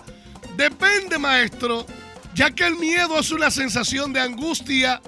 Depende, 0.56 1.20
maestro, 1.20 1.86
ya 2.34 2.50
que 2.52 2.66
el 2.66 2.78
miedo 2.78 3.20
es 3.20 3.30
una 3.32 3.52
sensación 3.52 4.14
de 4.14 4.22
angustia 4.22 5.02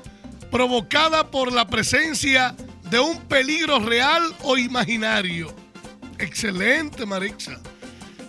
provocada 0.52 1.32
por 1.32 1.54
la 1.54 1.70
presencia 1.70 2.54
de 2.54 2.73
un 3.00 3.20
peligro 3.28 3.80
real 3.80 4.36
o 4.42 4.58
imaginario. 4.58 5.54
Excelente, 6.20 7.06
Marixa. 7.06 7.60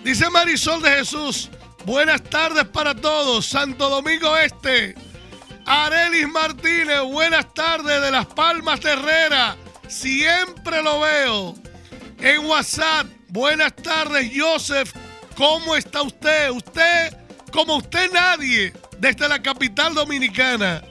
Dice 0.03 0.29
Marisol 0.31 0.83
de 0.83 0.91
Jesús, 0.91 1.51
buenas 1.85 2.23
tardes 2.23 2.65
para 2.67 2.95
todos, 2.95 3.47
Santo 3.47 3.89
Domingo 3.89 4.37
Este. 4.37 4.95
Arelis 5.67 6.29
Martínez, 6.29 7.01
buenas 7.01 7.53
tardes 7.55 8.03
de 8.03 8.11
Las 8.11 8.27
Palmas 8.27 8.81
de 8.81 8.93
Herrera, 8.93 9.57
siempre 9.89 10.83
lo 10.83 11.01
veo. 11.01 11.55
En 12.19 12.45
WhatsApp, 12.45 13.07
buenas 13.29 13.75
tardes, 13.77 14.31
Joseph, 14.37 14.93
¿cómo 15.37 15.75
está 15.75 16.03
usted? 16.03 16.51
Usted, 16.51 17.17
como 17.51 17.77
usted 17.77 18.11
nadie, 18.13 18.75
desde 18.99 19.29
la 19.29 19.41
capital 19.41 19.95
dominicana. 19.95 20.83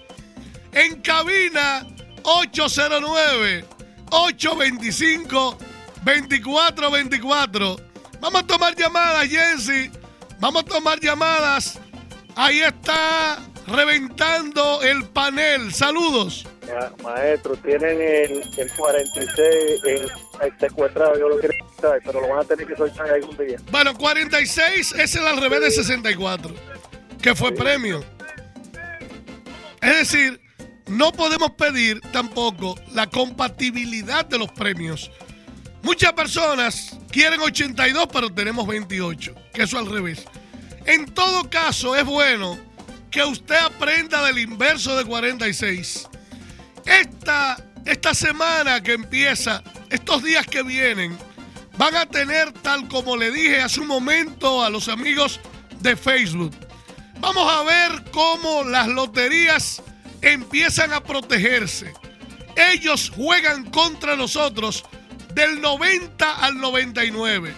En 0.72 1.02
cabina, 1.02 1.86
809 2.24 3.66
825 4.10 5.58
2424. 6.04 7.78
Vamos 8.20 8.42
a 8.42 8.48
tomar 8.48 8.76
llamadas, 8.76 9.28
Jensi. 9.28 9.92
Vamos 10.40 10.64
a 10.64 10.66
tomar 10.66 11.00
llamadas. 11.00 11.80
Ahí 12.36 12.62
está 12.62 13.40
reventando 13.68 14.82
el 14.82 15.06
panel. 15.08 15.74
Saludos. 15.74 16.46
Ya, 16.68 16.92
maestro, 17.04 17.56
tienen 17.58 18.02
el, 18.02 18.44
el 18.58 18.72
46 18.78 19.38
el, 19.86 20.12
el 20.42 20.60
secuestrado. 20.60 21.20
Yo 21.20 21.28
lo 21.30 21.40
quiero 21.40 21.54
quitar, 21.76 22.00
pero 22.06 22.22
lo 22.22 22.30
van 22.30 22.40
a 22.40 22.44
tener 22.44 22.66
que 22.66 22.76
soltar 22.76 23.10
algún 23.10 23.36
día. 23.38 23.58
Bueno, 23.72 23.94
46 23.98 24.94
es 24.94 25.16
el 25.16 25.28
al 25.28 25.42
revés 25.42 25.62
de 25.62 25.72
64, 25.72 26.56
que 27.22 27.36
fue 27.36 27.52
premio. 27.52 28.04
Es 29.82 29.98
decir, 29.98 30.40
no 30.88 31.12
podemos 31.12 31.52
pedir 31.52 32.02
tampoco 32.12 32.76
la 32.94 33.10
compatibilidad 33.10 34.26
de 34.26 34.38
los 34.38 34.52
premios. 34.52 35.12
Muchas 35.82 36.14
personas 36.14 36.98
quieren 37.12 37.42
82, 37.42 38.08
pero 38.12 38.34
tenemos 38.34 38.68
28, 38.68 39.36
que 39.54 39.64
eso 39.64 39.78
al 39.78 39.90
revés. 39.90 40.26
En 40.86 41.06
todo 41.14 41.50
caso, 41.50 41.96
es 41.96 42.06
bueno 42.06 42.58
que 43.12 43.24
usted 43.24 43.56
aprenda 43.56 44.26
del 44.26 44.40
inverso 44.40 44.98
de 44.98 45.06
46. 45.06 46.10
Esta, 46.86 47.58
esta 47.86 48.14
semana 48.14 48.82
que 48.82 48.94
empieza, 48.94 49.64
estos 49.90 50.24
días 50.24 50.46
que 50.48 50.64
vienen, 50.64 51.18
van 51.78 51.96
a 51.96 52.06
tener, 52.06 52.52
tal 52.52 52.88
como 52.88 53.16
le 53.18 53.32
dije 53.32 53.62
hace 53.62 53.80
un 53.80 53.88
momento 53.88 54.64
a 54.64 54.70
los 54.70 54.90
amigos 54.90 55.40
de 55.80 55.96
Facebook, 55.96 56.54
vamos 57.20 57.52
a 57.52 57.64
ver 57.64 58.04
cómo 58.12 58.64
las 58.64 58.88
loterías 58.88 59.82
empiezan 60.24 60.94
a 60.94 61.04
protegerse. 61.04 61.94
Ellos 62.56 63.12
juegan 63.16 63.70
contra 63.70 64.16
nosotros 64.16 64.84
del 65.34 65.62
90 65.62 66.38
al 66.38 66.58
99. 66.58 67.54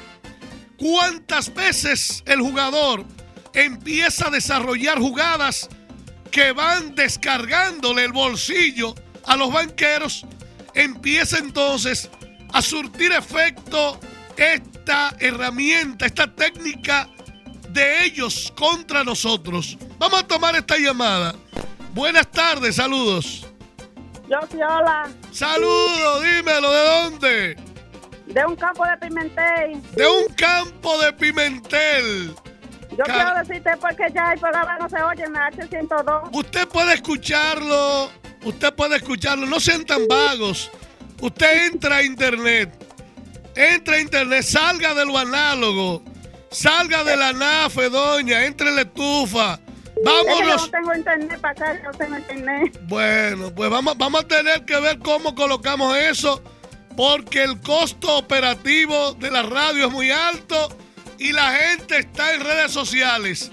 ¿Cuántas 0.78 1.54
veces 1.54 2.24
el 2.26 2.42
jugador 2.42 3.06
empieza 3.54 4.28
a 4.28 4.32
desarrollar 4.32 5.00
jugadas 5.00 5.70
que 6.32 6.52
van 6.52 6.96
descargándole 6.96 8.04
el 8.04 8.12
bolsillo 8.12 8.96
a 9.26 9.36
los 9.36 9.54
banqueros? 9.54 10.26
Empieza 10.74 11.38
entonces 11.38 12.10
a 12.52 12.62
surtir 12.62 13.12
efecto 13.12 14.00
esta 14.36 15.16
herramienta, 15.20 16.06
esta 16.06 16.34
técnica 16.34 17.10
de 17.70 18.06
ellos 18.06 18.52
contra 18.58 19.04
nosotros. 19.04 19.78
Vamos 19.98 20.22
a 20.22 20.28
tomar 20.28 20.56
esta 20.56 20.78
llamada. 20.78 21.36
Buenas 21.96 22.30
tardes, 22.30 22.76
saludos. 22.76 23.48
Yo 24.30 24.38
sí, 24.52 24.58
hola. 24.58 25.10
Saludos, 25.32 26.22
dímelo, 26.24 26.72
¿de 26.72 26.84
dónde? 26.84 27.56
De 28.28 28.46
un 28.46 28.56
campo 28.56 28.84
de 28.86 28.98
Pimentel. 28.98 29.82
De 29.94 30.06
un 30.08 30.34
campo 30.36 30.98
de 31.00 31.14
Pimentel. 31.14 32.36
Yo 32.92 33.04
Car- 33.06 33.16
quiero 33.16 33.40
decirte 33.48 33.78
porque 33.80 34.04
ya 34.14 34.34
el 34.34 34.40
programa 34.40 34.78
no 34.78 34.90
se 34.90 35.02
oye 35.02 35.24
en 35.24 35.34
la 35.34 35.50
H102. 35.52 36.30
Usted 36.34 36.68
puede 36.68 36.96
escucharlo, 36.96 38.12
usted 38.44 38.74
puede 38.74 38.98
escucharlo, 38.98 39.46
no 39.46 39.60
sean 39.62 39.86
tan 39.86 40.06
vagos. 40.08 40.70
Usted 41.22 41.68
entra 41.68 41.98
a 41.98 42.04
internet, 42.04 42.74
entra 43.56 43.96
a 43.96 44.00
internet, 44.02 44.44
salga 44.44 44.94
de 44.94 45.06
lo 45.06 45.18
análogo, 45.18 46.04
salga 46.52 47.06
de 47.06 47.16
la 47.16 47.32
nafe, 47.32 47.90
doña, 47.90 48.44
entre 48.46 48.68
en 48.70 48.76
la 48.76 48.82
estufa. 48.82 49.60
Es 49.98 50.04
que 50.04 50.04
yo 50.04 50.26
Vámonos. 50.26 50.62
no 50.64 50.70
tengo 50.72 50.96
internet 50.96 51.40
para 51.42 51.52
acá, 51.72 51.82
no 51.84 51.92
tengo 51.92 52.18
internet. 52.18 52.80
Bueno, 52.84 53.54
pues 53.54 53.70
vamos, 53.70 53.98
vamos 53.98 54.22
a 54.22 54.28
tener 54.28 54.66
que 54.66 54.80
ver 54.80 55.00
cómo 55.00 55.34
colocamos 55.36 55.96
eso. 55.98 56.42
porque 56.96 57.44
el 57.44 57.60
costo 57.60 58.18
operativo 58.18 59.14
de 59.16 59.30
la 59.30 59.42
radio 59.44 59.88
es 59.88 59.92
muy 59.92 60.12
alto 60.12 60.78
y 61.20 61.34
la 61.34 61.52
gente 61.52 61.98
está 62.00 62.34
en 62.34 62.42
redes 62.42 62.72
sociales. 62.72 63.52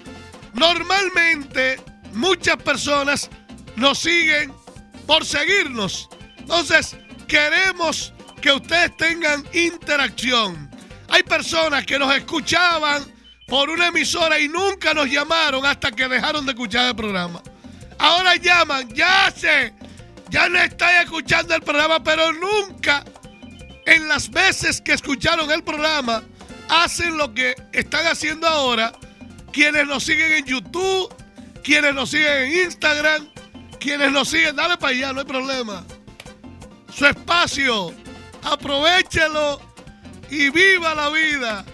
Normalmente 0.54 1.80
muchas 2.12 2.56
personas 2.58 3.28
nos 3.76 3.98
siguen 3.98 4.52
por 5.06 5.24
seguirnos. 5.24 6.08
Entonces, 6.38 6.96
queremos 7.26 8.12
que 8.40 8.52
ustedes 8.52 8.96
tengan 8.96 9.44
interacción. 9.52 10.70
Hay 11.08 11.22
personas 11.24 11.84
que 11.84 11.98
nos 11.98 12.14
escuchaban 12.14 13.04
por 13.52 13.68
una 13.68 13.88
emisora 13.88 14.40
y 14.40 14.48
nunca 14.48 14.94
nos 14.94 15.10
llamaron 15.10 15.66
hasta 15.66 15.92
que 15.92 16.08
dejaron 16.08 16.46
de 16.46 16.52
escuchar 16.52 16.86
el 16.86 16.96
programa. 16.96 17.42
Ahora 17.98 18.36
llaman, 18.36 18.88
ya 18.94 19.30
sé, 19.30 19.74
ya 20.30 20.48
no 20.48 20.58
están 20.58 21.02
escuchando 21.02 21.54
el 21.54 21.60
programa, 21.60 22.02
pero 22.02 22.32
nunca 22.32 23.04
en 23.84 24.08
las 24.08 24.30
veces 24.30 24.80
que 24.80 24.94
escucharon 24.94 25.50
el 25.50 25.62
programa 25.62 26.22
hacen 26.70 27.18
lo 27.18 27.34
que 27.34 27.54
están 27.72 28.06
haciendo 28.06 28.48
ahora 28.48 28.90
quienes 29.52 29.86
nos 29.86 30.04
siguen 30.04 30.32
en 30.32 30.46
YouTube, 30.46 31.14
quienes 31.62 31.94
nos 31.94 32.08
siguen 32.08 32.44
en 32.44 32.64
Instagram, 32.64 33.28
quienes 33.78 34.12
nos 34.12 34.30
siguen, 34.30 34.56
dale 34.56 34.78
para 34.78 34.94
allá, 34.94 35.12
no 35.12 35.20
hay 35.20 35.26
problema. 35.26 35.84
Su 36.90 37.04
espacio, 37.04 37.92
aprovechelo 38.44 39.60
y 40.30 40.48
viva 40.48 40.94
la 40.94 41.10
vida. 41.10 41.66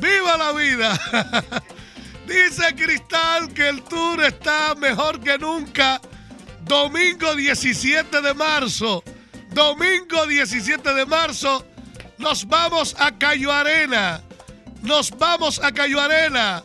¡Viva 0.00 0.36
la 0.36 0.52
vida! 0.52 0.98
Dice 2.26 2.74
Cristal 2.74 3.52
que 3.52 3.68
el 3.68 3.82
tour 3.82 4.22
está 4.24 4.74
mejor 4.74 5.20
que 5.20 5.36
nunca. 5.36 6.00
Domingo 6.62 7.34
17 7.34 8.22
de 8.22 8.34
marzo. 8.34 9.02
Domingo 9.52 10.26
17 10.26 10.94
de 10.94 11.06
marzo. 11.06 11.66
Nos 12.18 12.46
vamos 12.46 12.94
a 12.98 13.16
Cayo 13.18 13.52
Arena. 13.52 14.22
Nos 14.82 15.10
vamos 15.10 15.58
a 15.62 15.72
Cayo 15.72 16.00
Arena. 16.00 16.62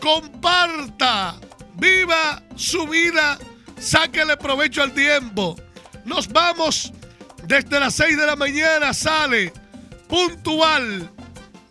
Comparta. 0.00 1.36
Viva 1.74 2.42
su 2.54 2.86
vida. 2.86 3.38
Sáquele 3.78 4.36
provecho 4.36 4.82
al 4.82 4.92
tiempo. 4.92 5.56
Nos 6.04 6.28
vamos 6.28 6.92
desde 7.44 7.80
las 7.80 7.94
6 7.94 8.16
de 8.16 8.26
la 8.26 8.36
mañana. 8.36 8.92
Sale 8.92 9.52
puntual 10.08 11.10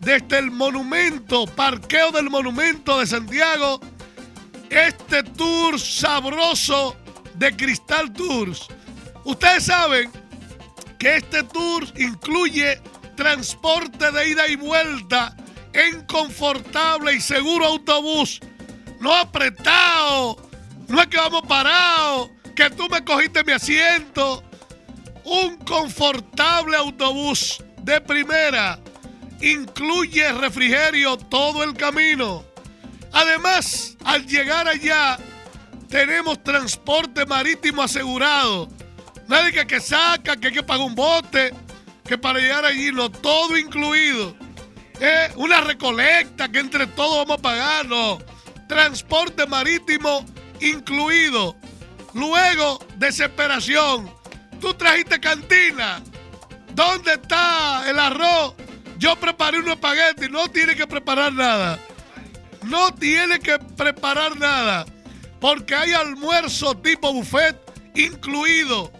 desde 0.00 0.38
el 0.38 0.50
monumento, 0.50 1.46
parqueo 1.46 2.10
del 2.12 2.30
monumento 2.30 2.98
de 3.00 3.06
Santiago, 3.06 3.80
este 4.70 5.22
tour 5.22 5.78
sabroso 5.80 6.96
de 7.34 7.56
Cristal 7.56 8.12
Tours. 8.12 8.68
Ustedes 9.24 9.64
saben 9.64 10.10
que 10.98 11.16
este 11.16 11.42
tour 11.44 11.84
incluye 11.96 12.80
transporte 13.16 14.10
de 14.12 14.28
ida 14.30 14.48
y 14.48 14.56
vuelta 14.56 15.36
en 15.72 16.04
confortable 16.06 17.14
y 17.14 17.20
seguro 17.20 17.66
autobús. 17.66 18.40
No 19.00 19.14
apretado, 19.14 20.36
no 20.88 21.00
es 21.00 21.06
que 21.08 21.16
vamos 21.16 21.42
parados, 21.48 22.30
que 22.54 22.70
tú 22.70 22.88
me 22.88 23.04
cogiste 23.04 23.44
mi 23.44 23.52
asiento. 23.52 24.42
Un 25.24 25.56
confortable 25.58 26.76
autobús 26.76 27.62
de 27.82 28.00
primera 28.00 28.78
incluye 29.40 30.32
refrigerio 30.32 31.16
todo 31.16 31.62
el 31.62 31.74
camino. 31.74 32.44
Además, 33.12 33.96
al 34.04 34.26
llegar 34.26 34.68
allá, 34.68 35.18
tenemos 35.88 36.42
transporte 36.42 37.24
marítimo 37.26 37.82
asegurado. 37.82 38.68
Nadie 39.26 39.52
que, 39.52 39.66
que 39.66 39.80
saca, 39.80 40.36
que 40.36 40.48
hay 40.48 40.52
que 40.52 40.62
pagar 40.62 40.86
un 40.86 40.94
bote, 40.94 41.52
que 42.04 42.18
para 42.18 42.38
llegar 42.38 42.64
allí, 42.64 42.90
no, 42.92 43.10
todo 43.10 43.56
incluido. 43.56 44.34
Eh, 45.00 45.30
una 45.36 45.60
recolecta 45.60 46.48
que 46.48 46.58
entre 46.58 46.86
todos 46.88 47.18
vamos 47.18 47.38
a 47.38 47.42
pagar, 47.42 47.86
no. 47.86 48.18
Transporte 48.66 49.46
marítimo 49.46 50.24
incluido. 50.60 51.56
Luego, 52.14 52.78
desesperación. 52.96 54.10
Tú 54.60 54.74
trajiste 54.74 55.20
cantina. 55.20 56.02
¿Dónde 56.74 57.12
está 57.14 57.88
el 57.88 57.98
arroz? 57.98 58.54
Yo 58.98 59.14
preparé 59.16 59.60
un 59.60 59.68
espagueti, 59.68 60.28
no 60.28 60.48
tiene 60.48 60.74
que 60.74 60.86
preparar 60.86 61.32
nada. 61.32 61.78
No 62.64 62.92
tiene 62.94 63.38
que 63.38 63.58
preparar 63.58 64.36
nada. 64.36 64.84
Porque 65.40 65.74
hay 65.74 65.92
almuerzo 65.92 66.76
tipo 66.76 67.12
buffet 67.12 67.56
incluido. 67.94 68.92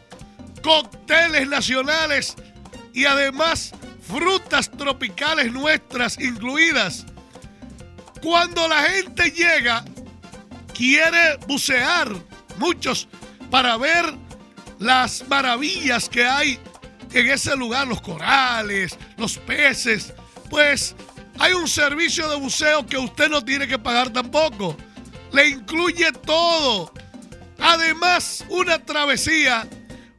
Cócteles 0.62 1.48
nacionales 1.48 2.36
y 2.94 3.04
además 3.04 3.72
frutas 4.08 4.70
tropicales 4.70 5.52
nuestras 5.52 6.18
incluidas. 6.20 7.04
Cuando 8.22 8.68
la 8.68 8.82
gente 8.84 9.30
llega, 9.30 9.84
quiere 10.74 11.36
bucear, 11.46 12.08
muchos, 12.58 13.08
para 13.50 13.76
ver 13.76 14.04
las 14.78 15.26
maravillas 15.28 16.08
que 16.08 16.24
hay 16.24 16.58
en 17.12 17.30
ese 17.30 17.56
lugar 17.56 17.86
los 17.86 18.00
corales, 18.00 18.96
los 19.18 19.38
peces. 19.38 20.14
Pues 20.48 20.94
hay 21.38 21.52
un 21.52 21.68
servicio 21.68 22.28
de 22.28 22.36
buceo 22.36 22.86
que 22.86 22.96
usted 22.96 23.28
no 23.28 23.44
tiene 23.44 23.68
que 23.68 23.78
pagar 23.78 24.10
tampoco. 24.10 24.76
Le 25.32 25.48
incluye 25.48 26.10
todo. 26.24 26.92
Además, 27.58 28.44
una 28.48 28.78
travesía 28.78 29.68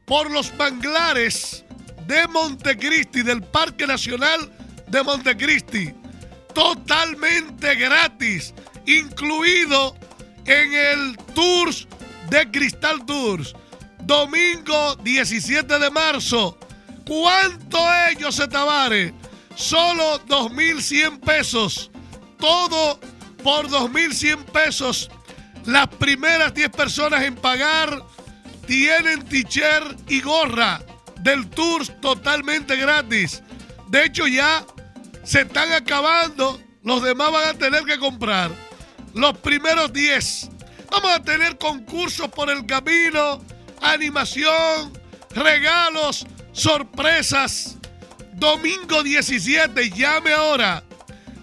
por 0.04 0.30
los 0.30 0.54
manglares 0.54 1.64
de 2.06 2.26
Montecristi, 2.28 3.22
del 3.22 3.42
Parque 3.42 3.86
Nacional 3.86 4.50
de 4.88 5.02
Montecristi. 5.02 5.94
Totalmente 6.54 7.74
gratis, 7.76 8.52
incluido 8.86 9.96
en 10.44 10.72
el 10.72 11.16
Tours 11.34 11.86
de 12.28 12.50
Cristal 12.50 13.04
Tours. 13.06 13.54
Domingo 14.02 14.96
17 14.96 15.78
de 15.78 15.90
marzo, 15.90 16.58
¿Cuánto 17.10 17.76
ellos 18.08 18.36
se 18.36 18.46
tabare? 18.46 19.12
Solo 19.56 20.24
2.100 20.26 21.18
pesos. 21.18 21.90
Todo 22.38 23.00
por 23.42 23.66
2.100 23.66 24.44
pesos. 24.44 25.10
Las 25.64 25.88
primeras 25.88 26.54
10 26.54 26.70
personas 26.70 27.24
en 27.24 27.34
pagar 27.34 28.00
tienen 28.64 29.24
t-shirt 29.24 30.08
y 30.08 30.20
gorra 30.20 30.80
del 31.16 31.50
tour 31.50 31.84
totalmente 32.00 32.76
gratis. 32.76 33.42
De 33.88 34.04
hecho 34.04 34.28
ya 34.28 34.64
se 35.24 35.40
están 35.40 35.72
acabando. 35.72 36.60
Los 36.84 37.02
demás 37.02 37.32
van 37.32 37.48
a 37.48 37.54
tener 37.54 37.82
que 37.82 37.98
comprar. 37.98 38.52
Los 39.14 39.36
primeros 39.38 39.92
10. 39.92 40.48
Vamos 40.92 41.10
a 41.10 41.20
tener 41.20 41.58
concursos 41.58 42.28
por 42.28 42.50
el 42.50 42.64
camino, 42.66 43.44
animación, 43.80 44.92
regalos 45.30 46.24
sorpresas. 46.52 47.76
Domingo 48.34 49.02
17, 49.02 49.90
llame 49.90 50.32
ahora. 50.32 50.84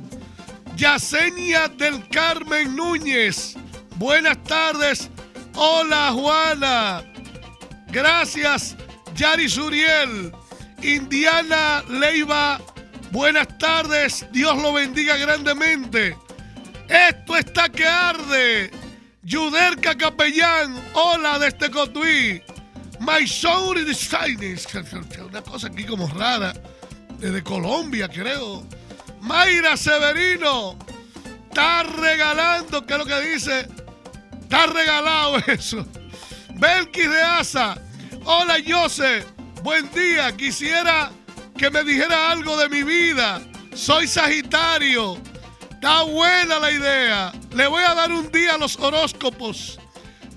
Yasenia 0.75 1.67
del 1.67 2.07
Carmen 2.09 2.75
Núñez. 2.75 3.55
Buenas 3.95 4.41
tardes. 4.43 5.09
Hola 5.55 6.11
Juana. 6.13 7.03
Gracias 7.87 8.75
Yari 9.15 9.49
Suriel. 9.49 10.31
Indiana 10.81 11.83
Leiva. 11.89 12.61
Buenas 13.11 13.47
tardes. 13.57 14.25
Dios 14.31 14.57
lo 14.61 14.71
bendiga 14.73 15.17
grandemente. 15.17 16.15
Esto 16.87 17.35
está 17.35 17.67
que 17.69 17.85
arde. 17.85 18.71
Yuderca 19.23 19.95
Capellán. 19.95 20.73
Hola 20.93 21.37
desde 21.39 21.69
Cotuí. 21.69 22.41
My 22.99 23.25
Soul 23.27 23.85
Designs. 23.85 24.67
Una 25.27 25.41
cosa 25.41 25.67
aquí 25.67 25.85
como 25.85 26.07
rara. 26.07 26.53
Desde 27.17 27.43
Colombia, 27.43 28.07
creo. 28.07 28.65
Mayra 29.21 29.75
Severino 29.75 30.77
está 31.49 31.83
regalando, 31.83 32.85
¿qué 32.85 32.93
es 32.93 32.99
lo 32.99 33.05
que 33.05 33.21
dice? 33.21 33.67
Está 34.41 34.67
regalado 34.67 35.37
eso. 35.47 35.85
Belkis 36.55 37.09
de 37.09 37.21
Asa. 37.21 37.77
Hola, 38.25 38.57
Jose. 38.65 39.25
Buen 39.63 39.91
día. 39.91 40.35
Quisiera 40.35 41.11
que 41.57 41.69
me 41.69 41.83
dijera 41.83 42.31
algo 42.31 42.57
de 42.57 42.69
mi 42.69 42.83
vida. 42.83 43.41
Soy 43.73 44.07
Sagitario. 44.07 45.17
Está 45.71 46.03
buena 46.03 46.59
la 46.59 46.71
idea. 46.71 47.31
Le 47.53 47.67
voy 47.67 47.83
a 47.83 47.93
dar 47.93 48.11
un 48.11 48.31
día 48.31 48.55
a 48.55 48.57
los 48.57 48.77
horóscopos. 48.77 49.79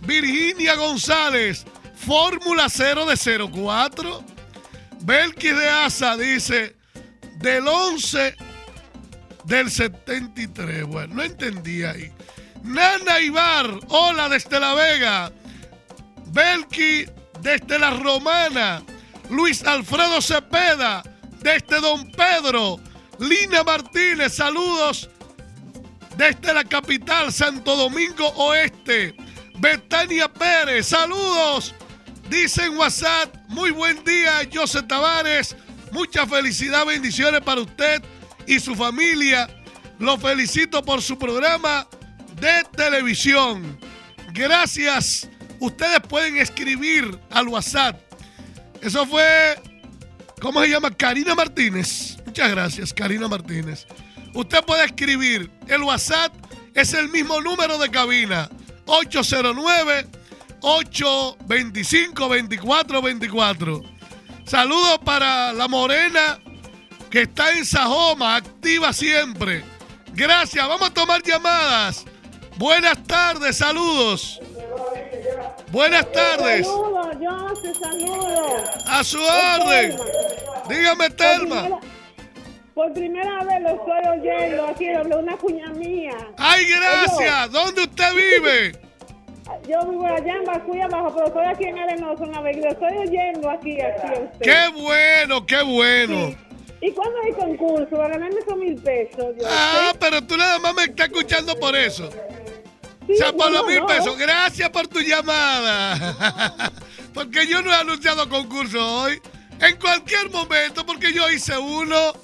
Virginia 0.02 0.74
González. 0.74 1.64
Fórmula 2.06 2.68
0 2.68 3.06
de 3.06 3.16
04. 3.16 4.24
Belkis 5.00 5.56
de 5.56 5.68
Asa 5.68 6.16
dice 6.16 6.76
del 7.36 7.66
11 7.66 8.36
del 9.44 9.70
73. 9.70 10.84
Bueno, 10.86 11.16
no 11.16 11.22
entendí 11.22 11.84
ahí. 11.84 12.12
Nana 12.62 13.20
Ibar, 13.20 13.80
hola 13.88 14.28
desde 14.28 14.60
La 14.60 14.74
Vega. 14.74 15.32
Belki 16.26 17.06
desde 17.40 17.78
La 17.78 17.90
Romana. 17.90 18.82
Luis 19.30 19.64
Alfredo 19.64 20.20
Cepeda 20.20 21.02
desde 21.40 21.80
Don 21.80 22.10
Pedro. 22.12 22.78
Lina 23.18 23.62
Martínez, 23.62 24.34
saludos 24.34 25.08
desde 26.16 26.52
la 26.52 26.64
capital, 26.64 27.32
Santo 27.32 27.76
Domingo 27.76 28.28
Oeste. 28.36 29.14
Betania 29.58 30.28
Pérez, 30.28 30.86
saludos. 30.86 31.74
Dice 32.28 32.64
en 32.64 32.76
WhatsApp, 32.76 33.34
muy 33.48 33.70
buen 33.70 34.02
día, 34.04 34.40
José 34.52 34.82
Tavares. 34.82 35.54
Mucha 35.90 36.26
felicidad, 36.26 36.86
bendiciones 36.86 37.40
para 37.42 37.60
usted 37.60 38.02
y 38.46 38.58
su 38.58 38.74
familia. 38.74 39.48
Lo 39.98 40.16
felicito 40.18 40.82
por 40.82 41.02
su 41.02 41.18
programa 41.18 41.86
de 42.40 42.64
televisión. 42.76 43.78
Gracias. 44.32 45.28
Ustedes 45.60 46.00
pueden 46.08 46.38
escribir 46.38 47.18
al 47.30 47.48
WhatsApp. 47.48 48.00
Eso 48.80 49.06
fue, 49.06 49.60
¿cómo 50.40 50.62
se 50.62 50.70
llama? 50.70 50.90
Karina 50.90 51.34
Martínez. 51.34 52.16
Muchas 52.24 52.50
gracias, 52.50 52.92
Karina 52.92 53.28
Martínez. 53.28 53.86
Usted 54.34 54.64
puede 54.64 54.86
escribir. 54.86 55.50
El 55.68 55.82
WhatsApp 55.82 56.32
es 56.74 56.94
el 56.94 57.08
mismo 57.10 57.40
número 57.40 57.78
de 57.78 57.90
cabina. 57.90 58.48
809 58.86 60.06
825 60.62 62.28
2424. 62.28 63.82
Saludos 64.44 64.98
para 65.04 65.52
la 65.52 65.68
morena 65.68 66.40
que 67.10 67.22
está 67.22 67.52
en 67.52 67.64
Sajoma, 67.64 68.36
activa 68.36 68.92
siempre. 68.92 69.64
Gracias, 70.14 70.66
vamos 70.66 70.88
a 70.88 70.94
tomar 70.94 71.22
llamadas. 71.22 72.04
Buenas 72.56 73.02
tardes, 73.04 73.58
saludos. 73.58 74.40
Buenas 75.70 76.10
tardes. 76.12 76.66
Saludos, 76.66 77.16
yo 77.20 77.54
te 77.62 77.74
saludo. 77.74 78.64
A 78.86 79.04
su 79.04 79.18
orden. 79.20 79.96
Dígame, 80.68 81.10
Telma. 81.10 81.80
Por 82.74 82.92
primera 82.94 83.44
vez 83.44 83.60
lo 83.62 83.68
estoy 83.70 84.18
oyendo 84.18 84.66
aquí, 84.66 84.88
una 84.88 85.36
cuña 85.36 85.68
mía. 85.70 86.16
¡Ay, 86.38 86.64
gracias! 86.66 87.50
¿Dónde 87.52 87.82
usted 87.82 88.14
vive? 88.14 88.91
Yo 89.68 89.80
vivo 89.90 90.06
allá 90.06 90.34
en 90.34 90.44
Bacuy 90.44 90.80
abajo, 90.80 91.12
pero 91.14 91.26
estoy 91.26 91.44
aquí 91.46 91.64
en 91.64 91.78
Arenoso, 91.78 92.22
una 92.24 92.40
vez. 92.42 92.56
Lo 92.58 92.68
estoy 92.70 92.96
oyendo 92.98 93.50
aquí, 93.50 93.80
aquí 93.80 94.06
a 94.06 94.20
usted. 94.20 94.40
¡Qué 94.40 94.68
bueno, 94.80 95.44
qué 95.46 95.62
bueno! 95.62 96.28
Sí. 96.28 96.36
¿Y 96.82 96.90
cuándo 96.92 97.16
hay 97.24 97.32
concurso? 97.32 97.90
Para 97.90 98.08
ganarme 98.14 98.38
esos 98.40 98.56
mil 98.56 98.74
pesos. 98.82 99.34
Yo 99.38 99.46
Ah, 99.48 99.92
pero 100.00 100.22
tú 100.24 100.36
nada 100.36 100.58
más 100.58 100.74
me 100.74 100.84
estás 100.84 101.08
escuchando 101.08 101.54
por 101.56 101.76
eso. 101.76 102.10
Sí, 103.06 103.12
O 103.14 103.16
sea, 103.16 103.32
por 103.32 103.50
no, 103.50 103.58
los 103.58 103.66
mil 103.66 103.80
no. 103.80 103.86
pesos. 103.86 104.16
Gracias 104.18 104.68
por 104.70 104.86
tu 104.88 105.00
llamada. 105.00 106.72
Porque 107.14 107.46
yo 107.46 107.60
no 107.62 107.70
he 107.70 107.74
anunciado 107.74 108.28
concurso 108.28 108.78
hoy. 109.02 109.20
En 109.60 109.76
cualquier 109.78 110.30
momento, 110.30 110.84
porque 110.86 111.12
yo 111.12 111.30
hice 111.30 111.56
uno. 111.58 112.14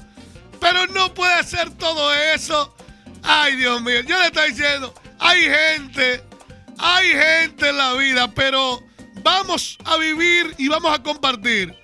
Pero 0.61 0.87
no 0.89 1.13
puede 1.15 1.45
ser 1.45 1.71
todo 1.77 2.13
eso. 2.35 2.75
Ay, 3.23 3.55
Dios 3.57 3.81
mío. 3.83 4.01
Yo 4.01 4.19
le 4.19 4.27
estoy 4.27 4.51
diciendo, 4.51 4.93
hay 5.21 5.41
gente, 5.43 6.23
hay 6.79 7.09
gente 7.09 7.69
en 7.69 7.77
la 7.77 7.95
vida, 7.95 8.33
pero 8.33 8.83
vamos 9.23 9.79
a 9.85 9.97
vivir 9.97 10.55
y 10.59 10.69
vamos 10.69 10.93
a 10.93 11.03
compartir. 11.03 11.75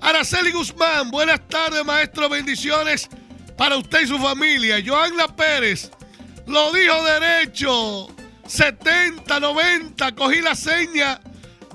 Araceli 0.00 0.50
Guzmán, 0.50 1.10
buenas 1.10 1.46
tardes, 1.48 1.84
maestro. 1.84 2.28
Bendiciones 2.28 3.08
para 3.56 3.76
usted 3.76 4.00
y 4.02 4.06
su 4.06 4.18
familia. 4.18 4.82
Joanna 4.84 5.28
Pérez, 5.28 5.90
lo 6.46 6.72
dijo 6.72 7.04
derecho. 7.04 8.08
70, 8.46 9.38
90, 9.38 10.14
cogí 10.14 10.40
la 10.40 10.54
seña. 10.54 11.20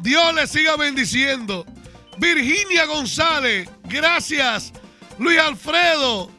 Dios 0.02 0.34
le 0.36 0.46
siga 0.48 0.76
bendiciendo. 0.76 1.66
Virginia 2.18 2.86
González, 2.86 3.70
gracias. 3.84 4.74
Luis 5.18 5.40
Alfredo. 5.40 6.30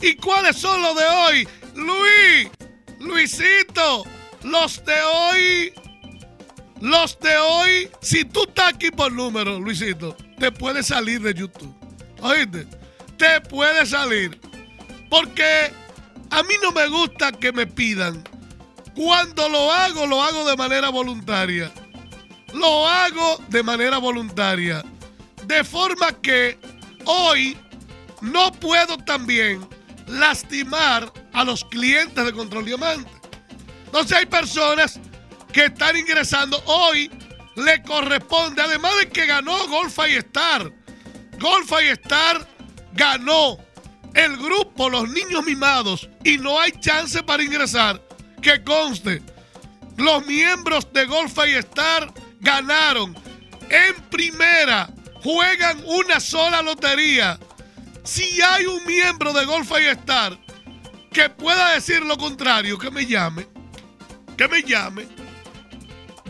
¿Y 0.00 0.14
cuáles 0.16 0.56
son 0.56 0.80
los 0.82 0.96
de 0.96 1.04
hoy? 1.04 1.48
Luis, 1.74 2.50
Luisito, 2.98 4.04
los 4.46 4.84
de 4.84 5.00
hoy 5.02 5.72
los 6.80 7.18
de 7.20 7.36
hoy, 7.38 7.90
si 8.02 8.24
tú 8.24 8.42
estás 8.42 8.74
aquí 8.74 8.90
por 8.90 9.10
número, 9.10 9.58
Luisito, 9.58 10.14
te 10.38 10.52
puedes 10.52 10.86
salir 10.88 11.22
de 11.22 11.32
YouTube. 11.32 11.74
¿Oíste? 12.20 12.66
Te 13.16 13.40
puedes 13.40 13.90
salir. 13.90 14.38
Porque 15.08 15.72
a 16.30 16.42
mí 16.42 16.54
no 16.62 16.72
me 16.72 16.86
gusta 16.88 17.32
que 17.32 17.50
me 17.50 17.66
pidan. 17.66 18.22
Cuando 18.94 19.48
lo 19.48 19.72
hago, 19.72 20.06
lo 20.06 20.22
hago 20.22 20.46
de 20.48 20.56
manera 20.56 20.90
voluntaria. 20.90 21.72
Lo 22.52 22.86
hago 22.86 23.42
de 23.48 23.62
manera 23.62 23.96
voluntaria. 23.96 24.84
De 25.46 25.64
forma 25.64 26.12
que 26.20 26.58
hoy 27.06 27.56
no 28.20 28.52
puedo 28.52 28.98
también 28.98 29.66
lastimar 30.06 31.10
a 31.32 31.42
los 31.44 31.64
clientes 31.64 32.22
de 32.22 32.32
Control 32.32 32.66
Diamante. 32.66 33.15
Entonces 33.86 34.18
hay 34.18 34.26
personas 34.26 35.00
que 35.52 35.66
están 35.66 35.96
ingresando 35.96 36.62
hoy, 36.66 37.10
le 37.56 37.82
corresponde, 37.82 38.60
además 38.60 38.92
de 39.00 39.08
que 39.08 39.26
ganó 39.26 39.66
Golf 39.68 39.98
y 40.08 40.14
Star. 40.16 40.70
Golf 41.38 41.72
y 41.82 41.88
Star 41.88 42.46
ganó 42.92 43.58
el 44.14 44.36
grupo 44.36 44.90
Los 44.90 45.08
Niños 45.08 45.44
Mimados 45.44 46.08
y 46.24 46.38
no 46.38 46.60
hay 46.60 46.72
chance 46.72 47.22
para 47.22 47.42
ingresar, 47.42 48.02
que 48.42 48.62
conste, 48.64 49.22
los 49.96 50.26
miembros 50.26 50.92
de 50.92 51.06
Golf 51.06 51.36
y 51.46 51.52
Star 51.52 52.12
ganaron 52.40 53.16
en 53.68 53.94
primera, 54.10 54.90
juegan 55.22 55.82
una 55.86 56.20
sola 56.20 56.62
lotería. 56.62 57.38
Si 58.04 58.40
hay 58.40 58.66
un 58.66 58.84
miembro 58.84 59.32
de 59.32 59.44
Golf 59.44 59.70
y 59.80 59.86
Star 59.86 60.38
que 61.10 61.30
pueda 61.30 61.72
decir 61.72 62.02
lo 62.02 62.16
contrario, 62.16 62.78
que 62.78 62.90
me 62.90 63.06
llame, 63.06 63.46
que 64.36 64.48
me 64.48 64.62
llame. 64.62 65.06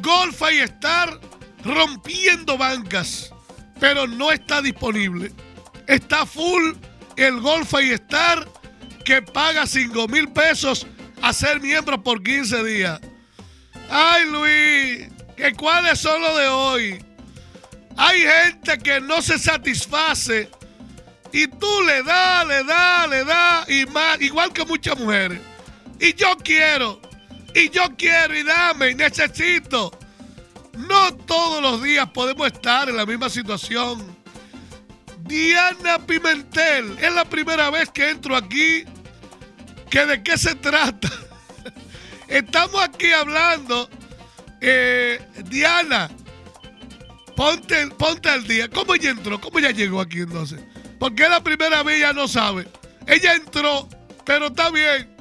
Golf 0.02 0.40
y 0.52 0.58
Star 0.60 1.20
rompiendo 1.64 2.56
bancas, 2.56 3.32
pero 3.80 4.06
no 4.06 4.30
está 4.30 4.62
disponible. 4.62 5.32
Está 5.86 6.26
full 6.26 6.74
el 7.16 7.40
Golf 7.40 7.72
y 7.82 7.92
Star 7.92 8.46
que 9.04 9.22
paga 9.22 9.66
5 9.66 10.08
mil 10.08 10.28
pesos 10.28 10.86
a 11.22 11.32
ser 11.32 11.60
miembro 11.60 12.02
por 12.02 12.22
15 12.22 12.64
días. 12.64 13.00
Ay, 13.88 14.24
Luis, 14.30 15.08
¿que 15.36 15.52
¿cuáles 15.54 15.98
son 15.98 16.20
los 16.20 16.36
de 16.36 16.48
hoy? 16.48 17.04
Hay 17.96 18.20
gente 18.20 18.78
que 18.78 19.00
no 19.00 19.22
se 19.22 19.38
satisface 19.38 20.50
y 21.32 21.46
tú 21.48 21.82
le 21.86 22.02
das, 22.02 22.46
le 22.46 22.64
das, 22.64 23.08
le 23.08 23.24
das 23.24 23.70
y 23.70 23.86
más, 23.86 24.20
igual 24.20 24.52
que 24.52 24.64
muchas 24.64 24.98
mujeres. 24.98 25.40
Y 25.98 26.14
yo 26.14 26.36
quiero, 26.42 27.00
y 27.56 27.70
yo 27.70 27.84
quiero 27.96 28.36
y 28.36 28.42
dame 28.42 28.90
y 28.90 28.94
necesito. 28.94 29.98
No 30.76 31.16
todos 31.16 31.62
los 31.62 31.82
días 31.82 32.06
podemos 32.10 32.48
estar 32.48 32.88
en 32.90 32.98
la 32.98 33.06
misma 33.06 33.30
situación. 33.30 34.14
Diana 35.20 35.98
Pimentel, 36.06 36.98
es 37.00 37.14
la 37.14 37.24
primera 37.24 37.70
vez 37.70 37.88
que 37.90 38.10
entro 38.10 38.36
aquí. 38.36 38.84
¿Que 39.88 40.04
¿De 40.04 40.22
qué 40.22 40.36
se 40.36 40.54
trata? 40.56 41.10
Estamos 42.28 42.82
aquí 42.82 43.10
hablando. 43.12 43.88
Eh, 44.60 45.18
Diana, 45.46 46.10
ponte, 47.34 47.86
ponte 47.88 48.28
al 48.28 48.46
día. 48.46 48.68
¿Cómo 48.68 48.94
ella 48.94 49.10
entró? 49.10 49.40
¿Cómo 49.40 49.58
ella 49.60 49.70
llegó 49.70 50.02
aquí 50.02 50.20
entonces? 50.20 50.60
Porque 50.98 51.22
es 51.22 51.30
la 51.30 51.42
primera 51.42 51.82
vez, 51.82 51.96
ella 51.98 52.12
no 52.12 52.28
sabe. 52.28 52.68
Ella 53.06 53.34
entró, 53.34 53.88
pero 54.26 54.48
está 54.48 54.70
bien. 54.70 55.16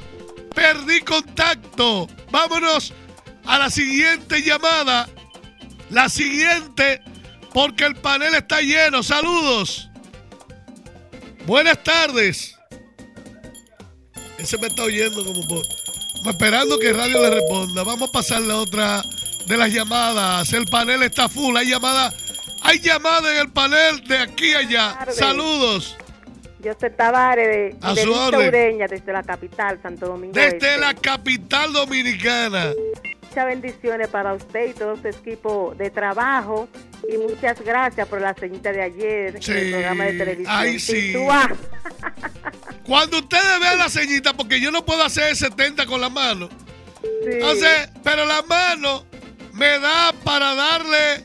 Perdí 0.56 1.02
contacto. 1.02 2.08
Vámonos 2.32 2.94
a 3.46 3.60
la 3.60 3.70
siguiente 3.70 4.42
llamada. 4.42 5.08
La 5.90 6.10
siguiente, 6.10 7.02
porque 7.54 7.86
el 7.86 7.96
panel 7.96 8.34
está 8.36 8.62
lleno. 8.62 9.04
Saludos. 9.04 9.90
Buenas 11.46 11.82
tardes. 11.84 12.56
Ese 14.38 14.58
me 14.58 14.68
está 14.68 14.84
oyendo 14.84 15.24
como 15.24 15.48
por. 15.48 15.66
Esperando 16.28 16.78
que 16.78 16.92
radio 16.92 17.22
le 17.22 17.30
responda. 17.30 17.84
Vamos 17.84 18.10
a 18.10 18.12
pasar 18.12 18.42
la 18.42 18.58
otra 18.58 19.02
de 19.48 19.58
las 19.58 19.72
llamadas. 19.72 20.52
El 20.52 20.66
panel 20.66 21.04
está 21.04 21.30
full. 21.30 21.56
Hay 21.56 21.70
llamadas. 21.70 22.14
Hay 22.62 22.80
llamadas 22.80 23.32
en 23.34 23.38
el 23.40 23.50
panel 23.52 24.04
de 24.08 24.18
aquí 24.18 24.54
a 24.54 24.60
allá. 24.60 24.98
Saludos. 25.12 25.98
Yo 26.60 26.74
soy 26.80 26.90
Tavares 26.92 27.48
de, 27.48 27.76
A 27.82 27.94
de 27.94 28.02
su. 28.04 28.12
Ureña, 28.12 28.88
desde 28.88 29.14
la 29.14 29.24
capital, 29.24 29.80
Santo 29.82 30.08
Domingo. 30.08 30.34
Desde 30.34 30.58
Este. 30.58 30.78
la 30.78 30.94
capital 30.96 31.72
dominicana. 31.72 32.72
Muchas 33.30 33.46
bendiciones 33.46 34.08
para 34.08 34.34
usted 34.34 34.72
y 34.72 34.74
todo 34.74 34.96
su 35.00 35.08
equipo 35.08 35.76
de 35.78 35.92
trabajo. 35.92 36.68
Y 37.08 37.18
muchas 37.18 37.62
gracias 37.62 38.08
por 38.08 38.20
la 38.20 38.34
ceñita 38.34 38.72
de 38.72 38.82
ayer 38.82 39.38
Sí. 39.42 39.52
en 39.52 39.58
el 39.58 39.72
programa 39.72 40.04
de 40.06 40.14
televisión. 40.14 40.56
Ay, 40.58 40.80
sí. 40.80 41.14
Cuando 42.86 43.18
ustedes 43.20 43.60
vean 43.60 43.78
la 43.78 43.90
ceñita, 43.90 44.34
porque 44.34 44.60
yo 44.60 44.72
no 44.72 44.84
puedo 44.84 45.04
hacer 45.04 45.36
70 45.36 45.86
con 45.86 46.02
la 46.02 46.10
mano. 46.10 46.50
Sí. 47.02 47.08
Entonces, 47.34 47.90
pero 48.04 48.26
la 48.26 48.42
mano 48.44 49.06
me 49.54 49.78
da 49.80 50.14
para 50.24 50.56
darle 50.56 51.24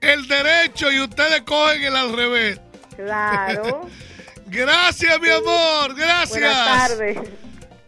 el 0.00 0.26
derecho 0.26 0.90
y 0.90 1.00
ustedes 1.00 1.42
cogen 1.42 1.84
el 1.84 1.96
al 1.96 2.12
revés. 2.12 2.60
Claro. 2.96 3.88
Gracias, 4.46 5.20
mi 5.20 5.28
amor. 5.30 5.94
Gracias. 5.94 6.40
Buenas 6.40 6.88
tardes. 6.88 7.18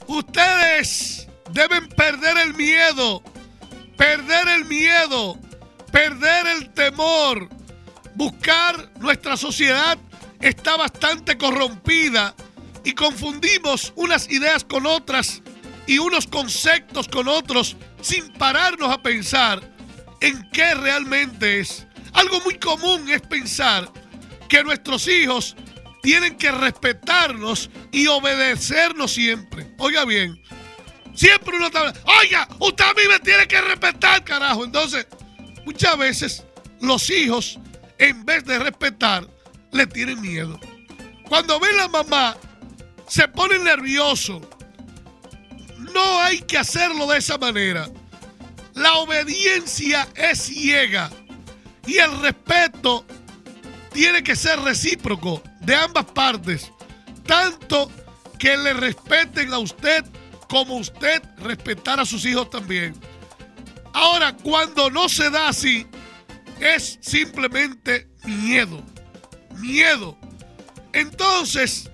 Ustedes 0.07 1.29
deben 1.51 1.89
perder 1.89 2.39
el 2.39 2.55
miedo, 2.55 3.23
perder 3.97 4.49
el 4.49 4.65
miedo, 4.67 5.39
perder 5.91 6.47
el 6.47 6.71
temor. 6.71 7.49
Buscar 8.15 8.91
nuestra 9.01 9.37
sociedad 9.37 9.99
está 10.41 10.77
bastante 10.77 11.39
corrompida 11.39 12.35
y 12.85 12.93
confundimos 12.93 13.93
unas 13.97 14.29
ideas 14.31 14.65
con 14.65 14.87
otras 14.87 15.43
y 15.87 15.99
unos 15.99 16.27
conceptos 16.27 17.09
con 17.09 17.27
otros 17.29 17.77
sin 18.01 18.33
pararnos 18.35 18.93
a 18.93 19.03
pensar 19.03 19.61
en 20.21 20.49
qué 20.51 20.75
realmente 20.75 21.61
es. 21.61 21.87
Algo 22.13 22.41
muy 22.41 22.59
común 22.59 23.09
es 23.09 23.23
pensar 23.23 23.91
que 24.49 24.63
nuestros 24.63 25.09
hijos 25.09 25.57
tienen 26.03 26.37
que 26.37 26.51
respetarnos 26.51 27.71
y 27.91 28.07
obedecernos 28.07 29.13
siempre. 29.13 29.73
Oiga 29.79 30.05
bien, 30.05 30.41
siempre 31.15 31.57
uno 31.57 31.67
está 31.67 31.93
oiga, 32.21 32.49
usted 32.59 32.85
a 32.85 32.95
mí 32.95 33.03
me 33.09 33.19
tiene 33.21 33.47
que 33.47 33.61
respetar, 33.61 34.23
carajo. 34.25 34.65
Entonces, 34.65 35.07
muchas 35.65 35.97
veces 35.97 36.45
los 36.81 37.09
hijos, 37.11 37.59
en 37.99 38.25
vez 38.25 38.45
de 38.45 38.59
respetar, 38.59 39.27
le 39.71 39.87
tienen 39.87 40.21
miedo. 40.21 40.59
Cuando 41.29 41.59
ven 41.59 41.77
la 41.77 41.89
mamá, 41.89 42.37
se 43.09 43.27
ponen 43.29 43.65
nerviosos. 43.65 44.43
No 45.79 46.21
hay 46.21 46.41
que 46.41 46.59
hacerlo 46.59 47.07
de 47.07 47.19
esa 47.19 47.39
manera. 47.39 47.89
La 48.75 48.95
obediencia 48.95 50.09
es 50.15 50.43
ciega 50.43 51.11
y 51.87 51.99
el 51.99 52.21
respeto 52.21 53.05
tiene 53.93 54.23
que 54.23 54.37
ser 54.37 54.61
recíproco 54.61 55.43
de 55.61 55.75
ambas 55.75 56.07
partes. 56.07 56.73
Tanto 57.27 57.91
que 58.39 58.57
le 58.57 58.73
respeten 58.73 59.53
a 59.53 59.59
usted 59.59 60.05
como 60.49 60.77
usted 60.77 61.23
respetar 61.39 62.01
a 62.01 62.05
sus 62.05 62.25
hijos 62.25 62.51
también. 62.51 62.95
Ahora, 63.93 64.35
cuando 64.37 64.91
no 64.91 65.09
se 65.09 65.31
da 65.31 65.49
así, 65.49 65.87
es 66.61 66.99
simplemente 67.01 68.09
miedo. 68.25 68.83
Miedo. 69.59 70.19
Entonces, 70.93 71.91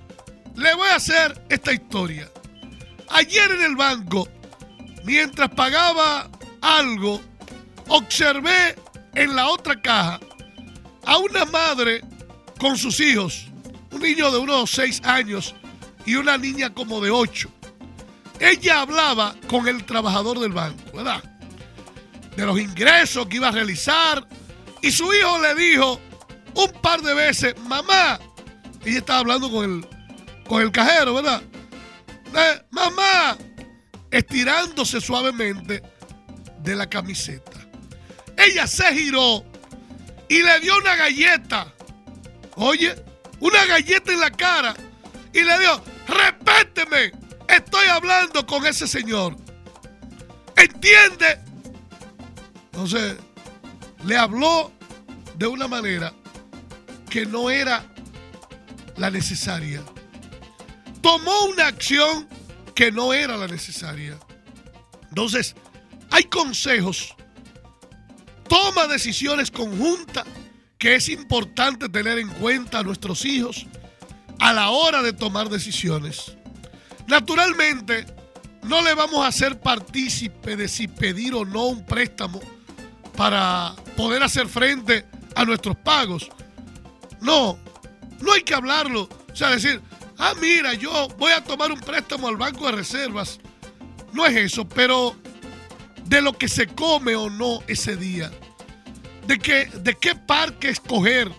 le 0.56 0.74
voy 0.74 0.88
a 0.88 0.96
hacer 0.96 1.44
esta 1.48 1.72
historia. 1.72 2.30
Ayer 3.10 3.50
en 3.50 3.62
el 3.62 3.76
banco, 3.76 4.28
mientras 5.04 5.50
pagaba 5.50 6.30
algo, 6.60 7.20
observé 7.88 8.74
en 9.14 9.34
la 9.34 9.48
otra 9.48 9.80
caja 9.80 10.20
a 11.04 11.18
una 11.18 11.44
madre 11.46 12.02
con 12.58 12.76
sus 12.76 13.00
hijos, 13.00 13.46
un 13.90 14.02
niño 14.02 14.30
de 14.30 14.38
unos 14.38 14.70
6 14.72 15.02
años 15.04 15.54
y 16.04 16.16
una 16.16 16.36
niña 16.36 16.72
como 16.72 17.00
de 17.00 17.10
8. 17.10 17.50
Ella 18.40 18.82
hablaba 18.82 19.34
con 19.48 19.66
el 19.68 19.84
trabajador 19.84 20.38
del 20.38 20.52
banco, 20.52 20.82
¿verdad? 20.94 21.22
De 22.36 22.46
los 22.46 22.58
ingresos 22.58 23.26
que 23.26 23.36
iba 23.36 23.48
a 23.48 23.52
realizar. 23.52 24.26
Y 24.80 24.90
su 24.92 25.12
hijo 25.12 25.40
le 25.40 25.54
dijo 25.54 26.00
un 26.54 26.72
par 26.80 27.02
de 27.02 27.14
veces, 27.14 27.54
mamá, 27.66 28.20
ella 28.84 28.98
estaba 28.98 29.20
hablando 29.20 29.50
con 29.50 29.64
el, 29.64 29.88
con 30.46 30.62
el 30.62 30.70
cajero, 30.70 31.14
¿verdad? 31.14 31.42
Eh, 32.34 32.62
mamá, 32.70 33.36
estirándose 34.10 35.00
suavemente 35.00 35.82
de 36.60 36.76
la 36.76 36.88
camiseta. 36.88 37.57
Ella 38.38 38.68
se 38.68 38.86
giró 38.94 39.44
y 40.28 40.42
le 40.42 40.60
dio 40.60 40.76
una 40.78 40.94
galleta. 40.94 41.74
Oye, 42.54 42.94
una 43.40 43.66
galleta 43.66 44.12
en 44.12 44.20
la 44.20 44.30
cara. 44.30 44.74
Y 45.32 45.42
le 45.42 45.58
dio, 45.58 45.82
respéteme. 46.06 47.12
Estoy 47.48 47.88
hablando 47.88 48.46
con 48.46 48.64
ese 48.64 48.86
señor. 48.86 49.36
¿Entiende? 50.54 51.40
Entonces, 52.72 53.16
le 54.04 54.16
habló 54.16 54.72
de 55.36 55.46
una 55.46 55.66
manera 55.66 56.12
que 57.10 57.26
no 57.26 57.50
era 57.50 57.84
la 58.96 59.10
necesaria. 59.10 59.82
Tomó 61.00 61.46
una 61.46 61.66
acción 61.66 62.28
que 62.74 62.92
no 62.92 63.12
era 63.12 63.36
la 63.36 63.48
necesaria. 63.48 64.16
Entonces, 65.08 65.56
hay 66.10 66.24
consejos. 66.24 67.16
Toma 68.48 68.86
decisiones 68.86 69.50
conjuntas 69.50 70.24
que 70.78 70.94
es 70.94 71.08
importante 71.08 71.88
tener 71.88 72.18
en 72.18 72.28
cuenta 72.28 72.78
a 72.78 72.82
nuestros 72.82 73.24
hijos 73.24 73.66
a 74.38 74.52
la 74.52 74.70
hora 74.70 75.02
de 75.02 75.12
tomar 75.12 75.48
decisiones. 75.48 76.36
Naturalmente, 77.06 78.06
no 78.62 78.82
le 78.82 78.94
vamos 78.94 79.24
a 79.24 79.28
hacer 79.28 79.60
partícipe 79.60 80.56
de 80.56 80.68
si 80.68 80.88
pedir 80.88 81.34
o 81.34 81.44
no 81.44 81.66
un 81.66 81.84
préstamo 81.84 82.40
para 83.16 83.74
poder 83.96 84.22
hacer 84.22 84.46
frente 84.46 85.04
a 85.34 85.44
nuestros 85.44 85.76
pagos. 85.76 86.30
No, 87.20 87.58
no 88.20 88.32
hay 88.32 88.42
que 88.42 88.54
hablarlo. 88.54 89.08
O 89.32 89.36
sea, 89.36 89.50
decir, 89.50 89.80
ah, 90.18 90.34
mira, 90.40 90.74
yo 90.74 91.08
voy 91.18 91.32
a 91.32 91.42
tomar 91.42 91.72
un 91.72 91.80
préstamo 91.80 92.28
al 92.28 92.36
Banco 92.36 92.66
de 92.66 92.72
Reservas. 92.72 93.40
No 94.12 94.24
es 94.26 94.36
eso, 94.36 94.68
pero 94.68 95.16
de 96.08 96.22
lo 96.22 96.32
que 96.32 96.48
se 96.48 96.66
come 96.66 97.14
o 97.14 97.30
no 97.30 97.60
ese 97.66 97.96
día. 97.96 98.30
De, 99.26 99.38
que, 99.38 99.66
de 99.66 99.94
qué 99.94 100.14
parque 100.14 100.70
escoger, 100.70 101.30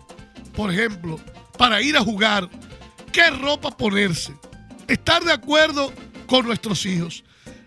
por 0.55 0.72
ejemplo, 0.72 1.20
para 1.57 1.82
ir 1.82 1.97
a 1.97 2.01
jugar. 2.01 2.49
¿Qué 3.11 3.30
ropa 3.32 3.72
ponerse? 3.72 4.34
estar 4.89 5.24
de 5.24 5.32
acuerdo 5.32 5.93
con 6.28 6.45
nuestros 6.45 6.86
hijos. 6.86 7.24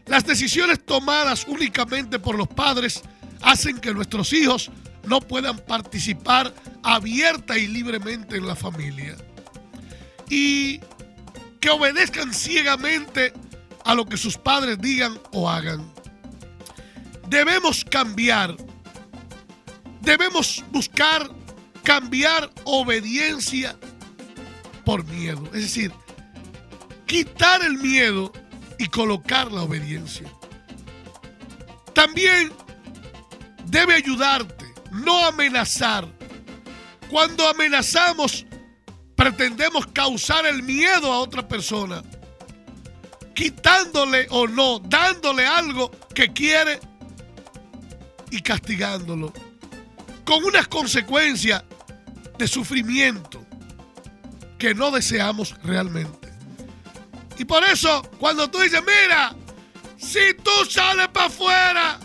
Las 0.07 0.26
decisiones 0.26 0.84
tomadas 0.84 1.46
únicamente 1.48 2.18
por 2.18 2.36
los 2.36 2.48
padres 2.48 3.03
hacen 3.40 3.78
que 3.78 3.94
nuestros 3.94 4.32
hijos 4.32 4.70
no 5.07 5.20
puedan 5.20 5.59
participar 5.59 6.53
abierta 6.82 7.57
y 7.57 7.68
libremente 7.68 8.36
en 8.36 8.46
la 8.46 8.57
familia. 8.57 9.16
Y 10.28 10.80
que 11.61 11.70
obedezcan 11.70 12.34
ciegamente 12.34 13.32
a 13.84 13.94
lo 13.94 14.07
que 14.07 14.16
sus 14.16 14.36
padres 14.36 14.78
digan 14.80 15.18
o 15.32 15.48
hagan. 15.48 15.91
Debemos 17.33 17.83
cambiar. 17.83 18.55
Debemos 20.03 20.62
buscar 20.70 21.30
cambiar 21.83 22.51
obediencia 22.64 23.74
por 24.85 25.03
miedo. 25.07 25.43
Es 25.47 25.62
decir, 25.62 25.93
quitar 27.07 27.64
el 27.64 27.78
miedo 27.78 28.30
y 28.78 28.87
colocar 28.87 29.51
la 29.51 29.62
obediencia. 29.62 30.30
También 31.95 32.53
debe 33.64 33.95
ayudarte, 33.95 34.66
no 34.91 35.24
amenazar. 35.24 36.07
Cuando 37.09 37.49
amenazamos, 37.49 38.45
pretendemos 39.16 39.87
causar 39.87 40.45
el 40.45 40.62
miedo 40.62 41.11
a 41.11 41.20
otra 41.20 41.49
persona, 41.49 42.03
quitándole 43.35 44.26
o 44.28 44.47
no, 44.47 44.80
dándole 44.80 45.47
algo 45.47 45.91
que 46.14 46.30
quiere 46.30 46.91
y 48.33 48.41
castigándolo, 48.41 49.33
con 50.24 50.43
unas 50.43 50.66
consecuencias 50.66 51.62
de 52.39 52.49
sufrimiento 52.49 53.47
que 54.59 54.74
no 54.74 54.91
deseamos 54.91 55.55
realmente. 55.62 56.33
Y 57.37 57.45
por 57.45 57.62
eso, 57.62 58.03
cuando 58.18 58.51
tú 58.51 58.59
dices, 58.61 58.80
mira, 58.80 59.35
si 59.99 60.35
tú 60.43 60.51
sales 60.68 61.09
para 61.09 61.26
afuera, 61.26 62.01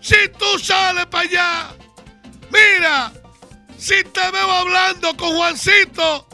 si 0.00 0.16
tú 0.38 0.58
sales 0.58 1.06
para 1.06 1.24
allá, 1.24 1.68
mira, 2.52 3.12
si 3.78 4.04
te 4.04 4.30
veo 4.30 4.50
hablando 4.50 5.16
con 5.16 5.36
Juancito, 5.36 6.28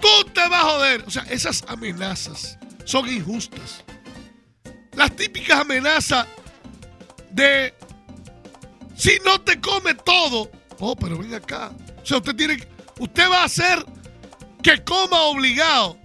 tú 0.00 0.30
te 0.32 0.48
vas 0.48 0.64
a 0.64 0.68
joder. 0.68 1.04
O 1.04 1.10
sea, 1.10 1.24
esas 1.24 1.64
amenazas 1.66 2.58
son 2.84 3.08
injustas. 3.08 3.84
Las 4.92 5.14
típicas 5.16 5.60
amenazas 5.60 6.26
de 7.30 7.74
si 8.96 9.18
no 9.24 9.40
te 9.40 9.60
come 9.60 9.94
todo. 9.94 10.50
Oh, 10.80 10.96
pero 10.96 11.18
ven 11.18 11.34
acá. 11.34 11.72
O 12.02 12.06
sea, 12.06 12.18
usted 12.18 12.34
tiene 12.34 12.66
usted 12.98 13.30
va 13.30 13.42
a 13.42 13.44
hacer 13.44 13.84
que 14.62 14.82
coma 14.84 15.20
obligado. 15.22 15.98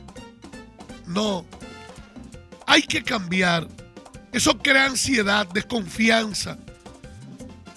No. 1.07 1.45
Hay 2.65 2.81
que 2.83 3.03
cambiar. 3.03 3.67
Eso 4.31 4.57
crea 4.57 4.85
ansiedad, 4.85 5.47
desconfianza. 5.47 6.57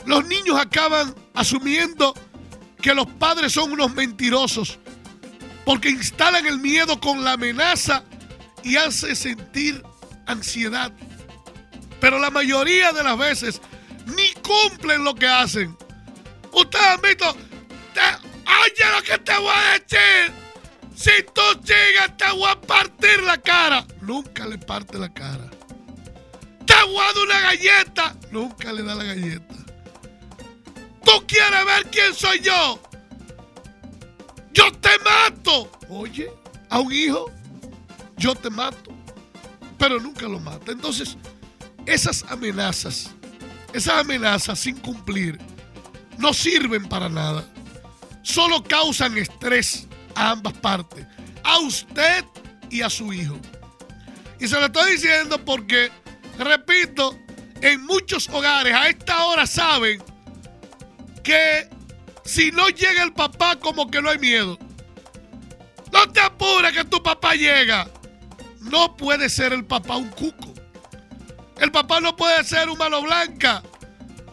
Los 0.06 0.26
niños 0.26 0.58
acaban 0.58 1.14
asumiendo 1.34 2.14
que 2.80 2.94
los 2.94 3.06
padres 3.06 3.52
son 3.52 3.72
unos 3.72 3.92
mentirosos 3.94 4.78
porque 5.64 5.90
instalan 5.90 6.46
el 6.46 6.60
miedo 6.60 7.00
con 7.00 7.24
la 7.24 7.32
amenaza 7.32 8.04
y 8.62 8.76
hace 8.76 9.16
sentir 9.16 9.82
ansiedad. 10.26 10.92
Pero 12.06 12.20
la 12.20 12.30
mayoría 12.30 12.92
de 12.92 13.02
las 13.02 13.18
veces 13.18 13.60
ni 14.16 14.30
cumplen 14.40 15.02
lo 15.02 15.12
que 15.12 15.26
hacen. 15.26 15.76
Ustedes 16.52 16.86
han 16.86 17.00
visto, 17.00 17.28
oye 17.32 18.92
lo 18.94 19.02
que 19.02 19.18
te 19.18 19.36
voy 19.36 19.50
a 19.52 19.72
decir. 19.72 20.32
Si 20.94 21.10
tú 21.34 21.42
llegas, 21.64 22.16
te 22.16 22.30
voy 22.30 22.48
a 22.48 22.60
partir 22.60 23.24
la 23.24 23.36
cara. 23.38 23.84
Nunca 24.02 24.46
le 24.46 24.56
parte 24.56 24.96
la 24.98 25.12
cara. 25.12 25.50
Te 26.64 26.74
voy 26.84 26.96
a 26.96 27.12
dar 27.12 27.24
una 27.24 27.40
galleta. 27.40 28.14
Nunca 28.30 28.72
le 28.72 28.84
da 28.84 28.94
la 28.94 29.02
galleta. 29.02 29.54
¿Tú 31.04 31.26
quieres 31.26 31.64
ver 31.64 31.90
quién 31.90 32.14
soy 32.14 32.38
yo? 32.38 32.80
Yo 34.52 34.70
te 34.74 34.96
mato. 35.00 35.72
Oye, 35.88 36.30
a 36.70 36.78
un 36.78 36.92
hijo, 36.92 37.32
yo 38.16 38.36
te 38.36 38.48
mato. 38.48 38.92
Pero 39.76 39.98
nunca 39.98 40.28
lo 40.28 40.38
mata. 40.38 40.70
Entonces, 40.70 41.16
esas 41.86 42.24
amenazas, 42.28 43.10
esas 43.72 44.00
amenazas 44.00 44.58
sin 44.58 44.76
cumplir, 44.76 45.38
no 46.18 46.34
sirven 46.34 46.88
para 46.88 47.08
nada. 47.08 47.44
Solo 48.22 48.62
causan 48.64 49.16
estrés 49.18 49.86
a 50.14 50.32
ambas 50.32 50.54
partes, 50.54 51.06
a 51.44 51.58
usted 51.60 52.24
y 52.70 52.82
a 52.82 52.90
su 52.90 53.12
hijo. 53.12 53.38
Y 54.40 54.48
se 54.48 54.58
lo 54.58 54.66
estoy 54.66 54.92
diciendo 54.92 55.42
porque, 55.44 55.90
repito, 56.38 57.16
en 57.62 57.84
muchos 57.86 58.28
hogares 58.28 58.74
a 58.74 58.88
esta 58.88 59.24
hora 59.26 59.46
saben 59.46 60.02
que 61.22 61.68
si 62.24 62.50
no 62.50 62.68
llega 62.68 63.02
el 63.02 63.12
papá 63.12 63.56
como 63.56 63.90
que 63.90 64.02
no 64.02 64.10
hay 64.10 64.18
miedo. 64.18 64.58
No 65.92 66.08
te 66.12 66.20
apures 66.20 66.72
que 66.72 66.84
tu 66.84 67.02
papá 67.02 67.34
llega. 67.34 67.88
No 68.60 68.96
puede 68.96 69.28
ser 69.28 69.52
el 69.52 69.64
papá 69.64 69.96
un 69.96 70.08
cuco. 70.08 70.55
El 71.58 71.70
papá 71.72 72.00
no 72.00 72.16
puede 72.16 72.44
ser 72.44 72.68
un 72.68 72.78
mano 72.78 73.02
blanca. 73.02 73.62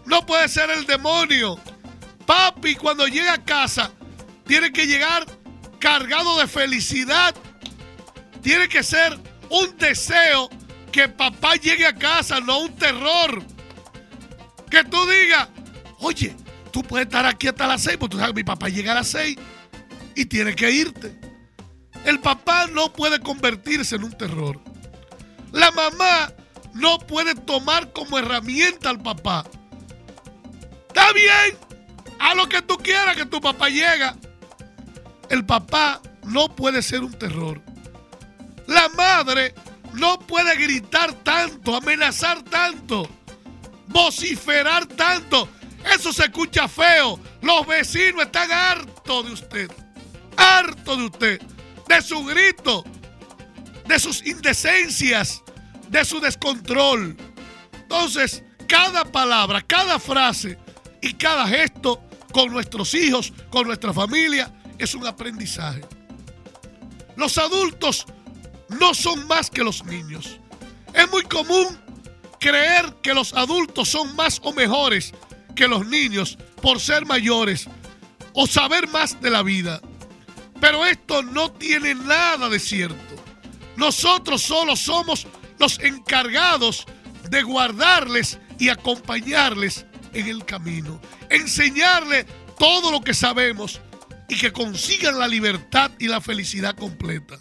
No 0.06 0.26
puede 0.26 0.48
ser 0.50 0.70
el 0.70 0.86
demonio. 0.86 1.58
Papi, 2.26 2.76
cuando 2.76 3.08
llega 3.08 3.34
a 3.34 3.44
casa, 3.44 3.92
tiene 4.46 4.72
que 4.72 4.86
llegar 4.86 5.26
cargado 5.80 6.38
de 6.40 6.48
felicidad. 6.48 7.34
Tiene 8.42 8.68
que 8.68 8.84
ser 8.84 9.18
un 9.50 9.78
deseo 9.78 10.50
que 10.92 11.08
papá 11.08 11.56
llegue 11.56 11.86
a 11.86 11.96
casa, 11.96 12.40
no 12.40 12.60
un 12.60 12.76
terror. 12.76 13.42
Que 14.70 14.84
tú 14.84 15.06
digas, 15.08 15.48
Oye, 16.04 16.36
tú 16.72 16.84
puedes 16.84 17.08
estar 17.08 17.26
aquí 17.26 17.48
hasta 17.48 17.66
las 17.66 17.82
6, 17.84 17.96
porque 17.98 18.12
tú 18.12 18.18
sabes 18.18 18.34
que 18.34 18.42
mi 18.42 18.44
papá 18.44 18.68
llega 18.68 18.92
a 18.92 18.96
las 18.96 19.08
6 19.08 19.38
y 20.16 20.26
tiene 20.26 20.54
que 20.54 20.70
irte. 20.70 21.18
El 22.04 22.20
papá 22.20 22.68
no 22.68 22.92
puede 22.92 23.22
convertirse 23.22 23.96
en 23.96 24.04
un 24.04 24.12
terror. 24.12 24.60
La 25.54 25.72
mamá 25.72 26.34
no 26.74 26.98
puede 27.00 27.36
tomar 27.36 27.92
como 27.94 28.18
herramienta 28.18 28.90
al 28.90 29.02
papá. 29.02 29.46
Está 30.88 31.12
bien, 31.14 31.58
a 32.20 32.36
lo 32.36 32.48
que 32.48 32.62
tú 32.62 32.78
quieras 32.78 33.16
que 33.16 33.26
tu 33.26 33.40
papá 33.42 33.70
llega. 33.70 34.16
El 35.30 35.46
papá 35.46 36.02
no 36.24 36.54
puede 36.54 36.82
ser 36.82 37.02
un 37.02 37.14
terror. 37.14 37.62
La 38.68 38.90
madre 38.90 39.54
no 39.94 40.20
puede 40.20 40.56
gritar 40.56 41.14
tanto, 41.24 41.76
amenazar 41.76 42.42
tanto, 42.44 43.10
vociferar 43.88 44.86
tanto. 44.86 45.50
Eso 45.94 46.14
se 46.14 46.24
escucha 46.24 46.68
feo. 46.68 47.20
Los 47.42 47.68
vecinos 47.68 48.24
están 48.24 48.52
hartos 48.52 49.26
de 49.26 49.34
usted. 49.34 49.72
Hartos 50.38 50.98
de 50.98 51.04
usted. 51.06 51.42
De 51.88 52.02
su 52.02 52.24
grito. 52.24 52.84
De 53.86 54.00
sus 54.00 54.26
indecencias. 54.26 55.43
De 55.94 56.04
su 56.04 56.20
descontrol. 56.20 57.16
Entonces, 57.74 58.44
cada 58.68 59.06
palabra, 59.06 59.62
cada 59.62 60.00
frase 60.00 60.58
y 61.04 61.14
cada 61.14 61.48
gesto 61.48 62.02
con 62.32 62.52
nuestros 62.52 62.96
hijos, 62.96 63.32
con 63.52 63.68
nuestra 63.68 63.94
familia, 63.94 64.52
es 64.80 64.96
un 64.96 65.06
aprendizaje. 65.06 65.82
Los 67.16 67.38
adultos 67.38 68.08
no 68.70 68.96
son 68.96 69.28
más 69.28 69.52
que 69.52 69.64
los 69.64 69.86
niños. 69.86 70.40
Es 70.96 71.08
muy 71.12 71.22
común 71.26 71.80
creer 72.40 72.96
que 73.04 73.14
los 73.14 73.32
adultos 73.34 73.90
son 73.90 74.16
más 74.16 74.40
o 74.44 74.52
mejores 74.52 75.14
que 75.56 75.68
los 75.68 75.86
niños 75.86 76.40
por 76.60 76.80
ser 76.80 77.06
mayores 77.06 77.68
o 78.34 78.48
saber 78.48 78.88
más 78.88 79.22
de 79.22 79.30
la 79.30 79.44
vida. 79.44 79.80
Pero 80.60 80.84
esto 80.88 81.22
no 81.22 81.52
tiene 81.52 81.94
nada 81.94 82.50
de 82.50 82.58
cierto. 82.58 82.98
Nosotros 83.76 84.42
solo 84.42 84.76
somos 84.76 85.28
los 85.64 85.80
encargados 85.80 86.86
de 87.30 87.42
guardarles 87.42 88.38
y 88.60 88.68
acompañarles 88.68 89.86
en 90.12 90.28
el 90.28 90.44
camino. 90.44 91.00
Enseñarles 91.30 92.26
todo 92.60 92.92
lo 92.92 93.00
que 93.00 93.14
sabemos 93.14 93.80
y 94.28 94.38
que 94.38 94.52
consigan 94.52 95.18
la 95.18 95.26
libertad 95.26 95.92
y 96.00 96.10
la 96.10 96.20
felicidad 96.20 96.76
completa. 96.76 97.38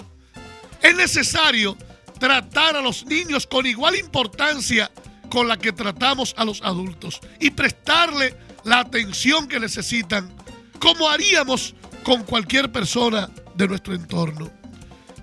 Es 0.80 0.94
necesario 0.94 1.76
tratar 2.20 2.76
a 2.76 2.80
los 2.80 3.04
niños 3.06 3.44
con 3.44 3.66
igual 3.66 3.96
importancia 3.96 4.88
con 5.28 5.48
la 5.48 5.58
que 5.58 5.72
tratamos 5.72 6.32
a 6.36 6.44
los 6.44 6.62
adultos 6.62 7.18
y 7.40 7.50
prestarle 7.50 8.36
la 8.62 8.78
atención 8.78 9.48
que 9.48 9.58
necesitan, 9.58 10.32
como 10.78 11.08
haríamos 11.08 11.74
con 12.04 12.22
cualquier 12.22 12.70
persona 12.70 13.28
de 13.56 13.66
nuestro 13.66 13.94
entorno. 13.96 14.48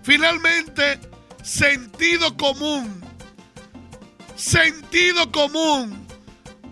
Finalmente, 0.04 1.00
sentido 1.44 2.36
común. 2.38 3.04
Sentido 4.36 5.32
común. 5.32 6.08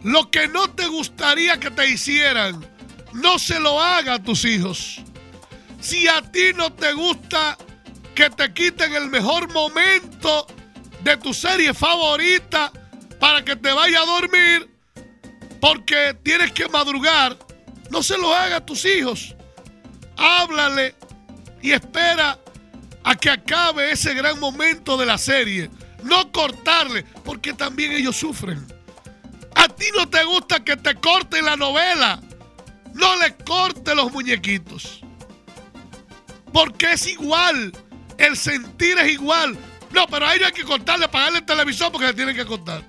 Lo 0.03 0.29
que 0.31 0.47
no 0.47 0.69
te 0.69 0.87
gustaría 0.87 1.59
que 1.59 1.71
te 1.71 1.89
hicieran, 1.89 2.65
no 3.13 3.39
se 3.39 3.59
lo 3.59 3.81
haga 3.81 4.15
a 4.15 4.23
tus 4.23 4.45
hijos. 4.45 5.01
Si 5.81 6.07
a 6.07 6.21
ti 6.21 6.53
no 6.55 6.71
te 6.73 6.93
gusta 6.93 7.57
que 8.15 8.29
te 8.29 8.53
quiten 8.53 8.93
el 8.93 9.09
mejor 9.09 9.51
momento 9.53 10.47
de 11.03 11.17
tu 11.17 11.33
serie 11.33 11.73
favorita 11.73 12.71
para 13.19 13.43
que 13.43 13.55
te 13.55 13.71
vaya 13.71 14.01
a 14.01 14.05
dormir 14.05 14.69
porque 15.59 16.15
tienes 16.23 16.51
que 16.51 16.67
madrugar, 16.67 17.37
no 17.89 18.03
se 18.03 18.17
lo 18.17 18.33
haga 18.33 18.57
a 18.57 18.65
tus 18.65 18.85
hijos. 18.85 19.35
Háblale 20.15 20.95
y 21.61 21.71
espera 21.71 22.39
a 23.07 23.15
que 23.15 23.29
acabe 23.29 23.89
ese 23.89 24.13
gran 24.13 24.37
momento 24.37 24.97
de 24.97 25.05
la 25.05 25.17
serie. 25.17 25.71
No 26.03 26.29
cortarle, 26.29 27.05
porque 27.23 27.53
también 27.53 27.93
ellos 27.93 28.17
sufren. 28.17 28.67
A 29.55 29.69
ti 29.69 29.85
no 29.95 30.09
te 30.09 30.25
gusta 30.25 30.61
que 30.61 30.75
te 30.75 30.93
corten 30.95 31.45
la 31.45 31.55
novela. 31.55 32.19
No 32.93 33.15
le 33.15 33.33
corte 33.37 33.95
los 33.95 34.11
muñequitos. 34.11 34.99
Porque 36.51 36.91
es 36.91 37.07
igual 37.07 37.71
el 38.17 38.35
sentir 38.35 38.97
es 38.97 39.13
igual. 39.13 39.57
No, 39.91 40.05
pero 40.07 40.25
a 40.25 40.35
ellos 40.35 40.47
hay 40.47 40.53
que 40.53 40.65
cortarle, 40.65 41.07
pagarle 41.07 41.39
el 41.39 41.45
televisor 41.45 41.93
porque 41.93 42.07
le 42.07 42.13
tienen 42.13 42.35
que 42.35 42.45
cortar. 42.45 42.83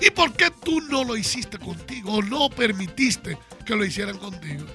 ¿Y 0.00 0.10
por 0.10 0.32
qué 0.32 0.50
tú 0.50 0.80
no 0.80 1.04
lo 1.04 1.16
hiciste 1.16 1.58
contigo 1.58 2.14
o 2.14 2.22
no 2.22 2.50
permitiste 2.50 3.38
que 3.64 3.76
lo 3.76 3.84
hicieran 3.84 4.18
contigo? 4.18 4.66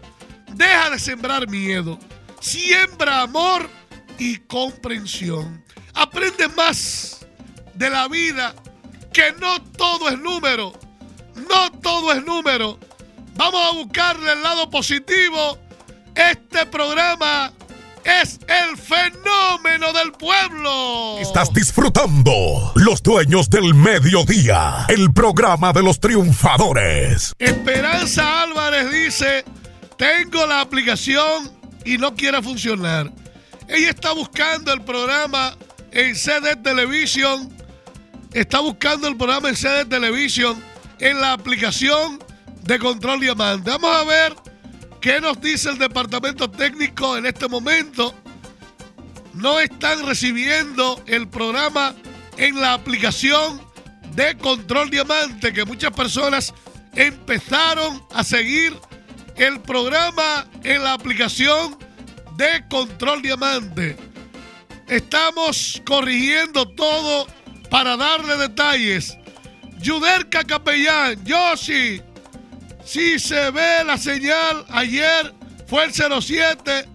Deja 0.53 0.89
de 0.91 0.99
sembrar 0.99 1.49
miedo. 1.49 1.99
Siembra 2.39 3.23
amor 3.23 3.69
y 4.19 4.37
comprensión. 4.39 5.63
Aprende 5.93 6.47
más 6.49 7.25
de 7.73 7.89
la 7.89 8.07
vida 8.07 8.53
que 9.13 9.31
no 9.39 9.61
todo 9.77 10.09
es 10.09 10.19
número. 10.19 10.73
No 11.35 11.71
todo 11.81 12.11
es 12.11 12.23
número. 12.23 12.77
Vamos 13.35 13.61
a 13.65 13.71
buscarle 13.73 14.33
el 14.33 14.43
lado 14.43 14.69
positivo. 14.69 15.57
Este 16.13 16.65
programa 16.65 17.53
es 18.03 18.39
el 18.47 18.77
fenómeno 18.77 19.93
del 19.93 20.11
pueblo. 20.11 21.17
Estás 21.19 21.53
disfrutando 21.53 22.73
Los 22.75 23.01
Dueños 23.01 23.49
del 23.49 23.73
Mediodía, 23.73 24.85
el 24.89 25.13
programa 25.13 25.71
de 25.71 25.83
los 25.83 25.99
triunfadores. 25.99 27.33
Esperanza 27.39 28.43
Álvarez 28.43 28.91
dice, 28.91 29.45
tengo 29.97 30.45
la 30.45 30.61
aplicación 30.61 31.51
y 31.85 31.97
no 31.97 32.15
quiere 32.15 32.41
funcionar. 32.41 33.11
Ella 33.69 33.91
está 33.91 34.11
buscando 34.13 34.73
el 34.73 34.81
programa 34.81 35.55
en 35.91 36.15
CD 36.15 36.55
Televisión. 36.57 37.55
Está 38.33 38.59
buscando 38.59 39.07
el 39.07 39.15
programa 39.15 39.49
en 39.49 39.55
CD 39.55 39.85
Televisión 39.85 40.61
en 40.99 41.21
la 41.21 41.33
aplicación 41.33 42.19
de 42.63 42.77
Control 42.79 43.19
Diamante. 43.21 43.69
Vamos 43.71 43.95
a 43.95 44.03
ver 44.03 44.35
¿Qué 45.01 45.21
nos 45.21 45.39
dice 45.39 45.69
el 45.69 45.77
departamento 45.77 46.49
técnico 46.49 47.15
en 47.15 47.25
este 47.25 47.47
momento? 47.47 48.13
No 49.33 49.57
están 49.59 50.05
recibiendo 50.05 51.01
el 51.07 51.29
programa 51.29 51.95
en 52.35 52.59
la 52.59 52.73
aplicación 52.73 53.61
de 54.13 54.37
Control 54.37 54.89
Diamante, 54.89 55.53
que 55.53 55.63
muchas 55.63 55.91
personas 55.91 56.53
empezaron 56.95 58.03
a 58.13 58.25
seguir 58.25 58.77
el 59.37 59.61
programa 59.61 60.45
en 60.63 60.83
la 60.83 60.93
aplicación 60.93 61.77
de 62.39 62.65
Control 62.69 63.21
Diamante. 63.21 63.97
Estamos 64.87 65.81
corrigiendo 65.85 66.65
todo 66.69 67.27
para 67.69 67.97
darle 67.97 68.37
detalles. 68.37 69.17
Yuderka 69.81 70.45
Capellán, 70.45 71.21
Yoshi, 71.25 72.01
si 72.85 73.19
se 73.19 73.51
ve 73.51 73.83
la 73.85 73.97
señal, 73.97 74.65
ayer 74.69 75.33
fue 75.67 75.83
el 75.83 75.91
07. 75.93 76.87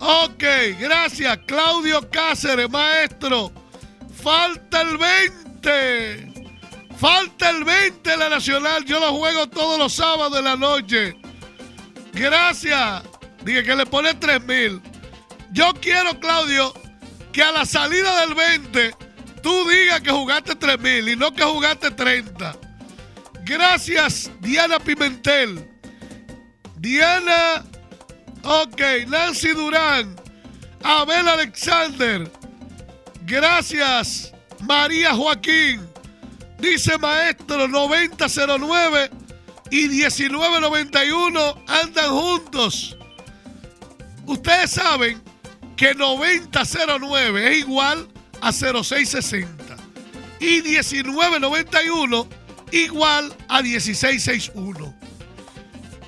Ok, 0.00 0.44
gracias. 0.80 1.38
Claudio 1.46 2.08
Cáceres, 2.10 2.70
maestro. 2.70 3.52
Falta 4.22 4.80
el 4.80 4.96
20. 4.96 6.32
Falta 6.96 7.50
el 7.50 7.64
20 7.64 8.16
la 8.16 8.30
Nacional. 8.30 8.84
Yo 8.86 8.98
lo 8.98 9.12
juego 9.12 9.46
todos 9.46 9.78
los 9.78 9.92
sábados 9.92 10.32
de 10.32 10.42
la 10.42 10.56
noche. 10.56 11.16
Gracias. 12.14 13.02
Dije 13.44 13.62
que 13.62 13.74
le 13.74 13.86
pone 13.86 14.14
3 14.14 14.42
mil. 14.44 14.80
Yo 15.52 15.72
quiero, 15.80 16.18
Claudio, 16.20 16.72
que 17.32 17.42
a 17.42 17.52
la 17.52 17.64
salida 17.64 18.20
del 18.20 18.34
20 18.34 18.94
tú 19.42 19.68
digas 19.68 20.00
que 20.00 20.10
jugaste 20.10 20.54
3 20.54 20.80
mil 20.80 21.08
y 21.08 21.16
no 21.16 21.32
que 21.32 21.42
jugaste 21.42 21.90
30. 21.90 22.56
Gracias, 23.44 24.30
Diana 24.40 24.78
Pimentel. 24.78 25.66
Diana, 26.76 27.64
ok, 28.42 28.80
Nancy 29.06 29.48
Durán. 29.48 30.16
Abel 30.82 31.28
Alexander. 31.28 32.30
Gracias, 33.24 34.32
María 34.60 35.14
Joaquín. 35.14 35.80
Dice 36.58 36.98
maestro 36.98 37.68
9009 37.68 39.10
y 39.70 39.88
1991 39.88 41.64
andan 41.66 42.10
juntos. 42.10 42.97
Ustedes 44.28 44.72
saben 44.72 45.22
que 45.74 45.94
9009 45.94 47.50
es 47.50 47.58
igual 47.60 48.06
a 48.42 48.52
0660 48.52 49.76
y 50.38 50.60
1991 50.60 52.28
igual 52.70 53.34
a 53.48 53.62
1661. 53.62 54.94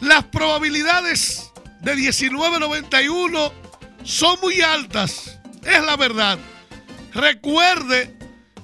Las 0.03 0.25
probabilidades 0.25 1.51
de 1.81 1.97
1991 1.97 3.53
son 4.05 4.39
muy 4.43 4.61
altas, 4.61 5.39
es 5.65 5.83
la 5.83 5.97
verdad. 5.97 6.39
Recuerde 7.15 8.19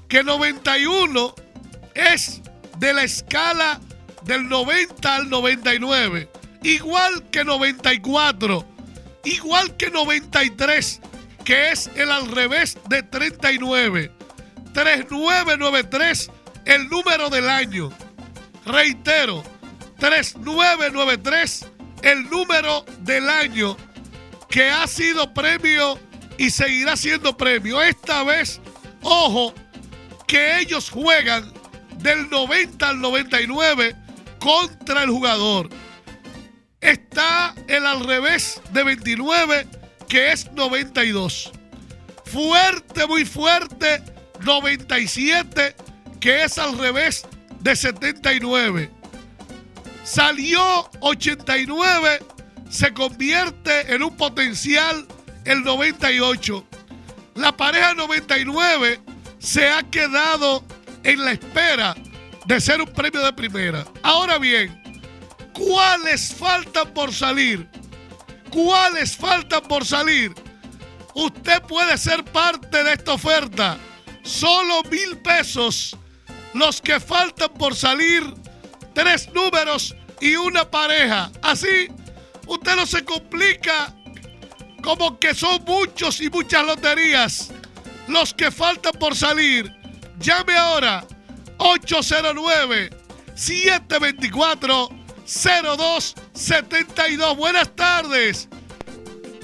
que 0.07 0.23
91 0.23 1.35
es 1.95 2.43
de 2.79 2.93
la 2.93 3.05
escala 3.05 3.81
del 4.25 4.51
90 4.51 5.17
al 5.17 5.31
99, 5.31 6.31
igual 6.63 7.31
que 7.31 7.43
94, 7.43 8.76
igual 9.27 9.77
que 9.77 9.91
93, 9.91 11.01
que 11.45 11.71
es 11.71 11.91
el 11.97 12.11
al 12.11 12.31
revés 12.31 12.79
de 12.89 13.03
39. 13.03 14.13
3993, 14.73 16.31
el 16.65 16.89
número 16.89 17.31
del 17.31 17.49
año. 17.49 17.91
Reitero, 18.65 19.43
3993, 19.99 21.67
el 22.03 22.29
número 22.29 22.85
del 23.01 23.29
año 23.29 23.77
que 24.49 24.71
ha 24.71 24.87
sido 24.87 25.33
premio 25.33 25.99
y 26.39 26.51
seguirá 26.51 26.97
siendo 26.97 27.37
premio. 27.37 27.83
Esta 27.83 28.23
vez, 28.23 28.61
ojo, 29.03 29.55
que 30.27 30.61
ellos 30.61 30.91
juegan 30.91 31.53
del 31.99 32.29
90 32.31 32.89
al 32.89 33.01
99 33.01 33.97
contra 34.39 35.03
el 35.03 35.11
jugador. 35.11 35.69
Está 36.87 37.53
el 37.67 37.85
al 37.85 38.05
revés 38.07 38.61
de 38.73 38.85
29, 38.85 39.67
que 40.09 40.31
es 40.31 40.53
92. 40.53 41.51
Fuerte, 42.27 43.09
muy 43.09 43.25
fuerte, 43.25 44.05
97, 44.45 45.75
que 46.21 46.45
es 46.45 46.59
al 46.59 46.79
revés 46.79 47.27
de 47.59 47.75
79. 47.75 48.89
Salió 50.05 50.89
89, 51.01 52.21
se 52.71 52.95
convierte 52.95 53.93
en 53.93 54.05
un 54.05 54.17
potencial 54.17 55.09
el 55.45 55.65
98. 55.65 56.65
La 57.35 57.57
pareja 57.57 57.95
99 57.95 59.01
se 59.41 59.69
ha 59.71 59.83
quedado 59.91 60.65
en 61.03 61.25
la 61.25 61.33
espera 61.33 61.97
de 62.47 62.61
ser 62.61 62.81
un 62.81 62.93
premio 62.93 63.25
de 63.25 63.33
primera. 63.33 63.85
Ahora 64.05 64.39
bien, 64.39 64.86
¿cuáles 65.57 66.35
faltan 66.35 66.93
por 66.93 67.13
salir? 67.13 67.69
¿Cuáles 68.51 69.17
faltan 69.17 69.63
por 69.63 69.85
salir? 69.85 70.35
Usted 71.15 71.63
puede 71.63 71.97
ser 71.99 72.25
parte 72.25 72.85
de 72.85 72.93
esta 72.93 73.15
oferta. 73.15 73.79
Solo 74.23 74.83
mil 74.91 75.19
pesos. 75.19 75.97
Los 76.55 76.81
que 76.81 77.01
faltan 77.01 77.53
por 77.55 77.75
salir, 77.75 78.23
tres 78.95 79.29
números 79.35 79.95
y 80.21 80.37
una 80.37 80.71
pareja. 80.71 81.31
Así, 81.43 81.89
usted 82.47 82.77
no 82.77 82.87
se 82.87 83.05
complica 83.05 83.95
como 84.83 85.19
que 85.19 85.35
son 85.35 85.63
muchos 85.65 86.21
y 86.21 86.31
muchas 86.31 86.65
loterías. 86.65 87.51
Los 88.09 88.33
que 88.33 88.51
faltan 88.51 88.93
por 88.93 89.15
salir. 89.15 89.71
Llame 90.19 90.57
ahora 90.57 91.07
809-724-0272. 95.27 97.37
Buenas 97.37 97.75
tardes. 97.75 98.49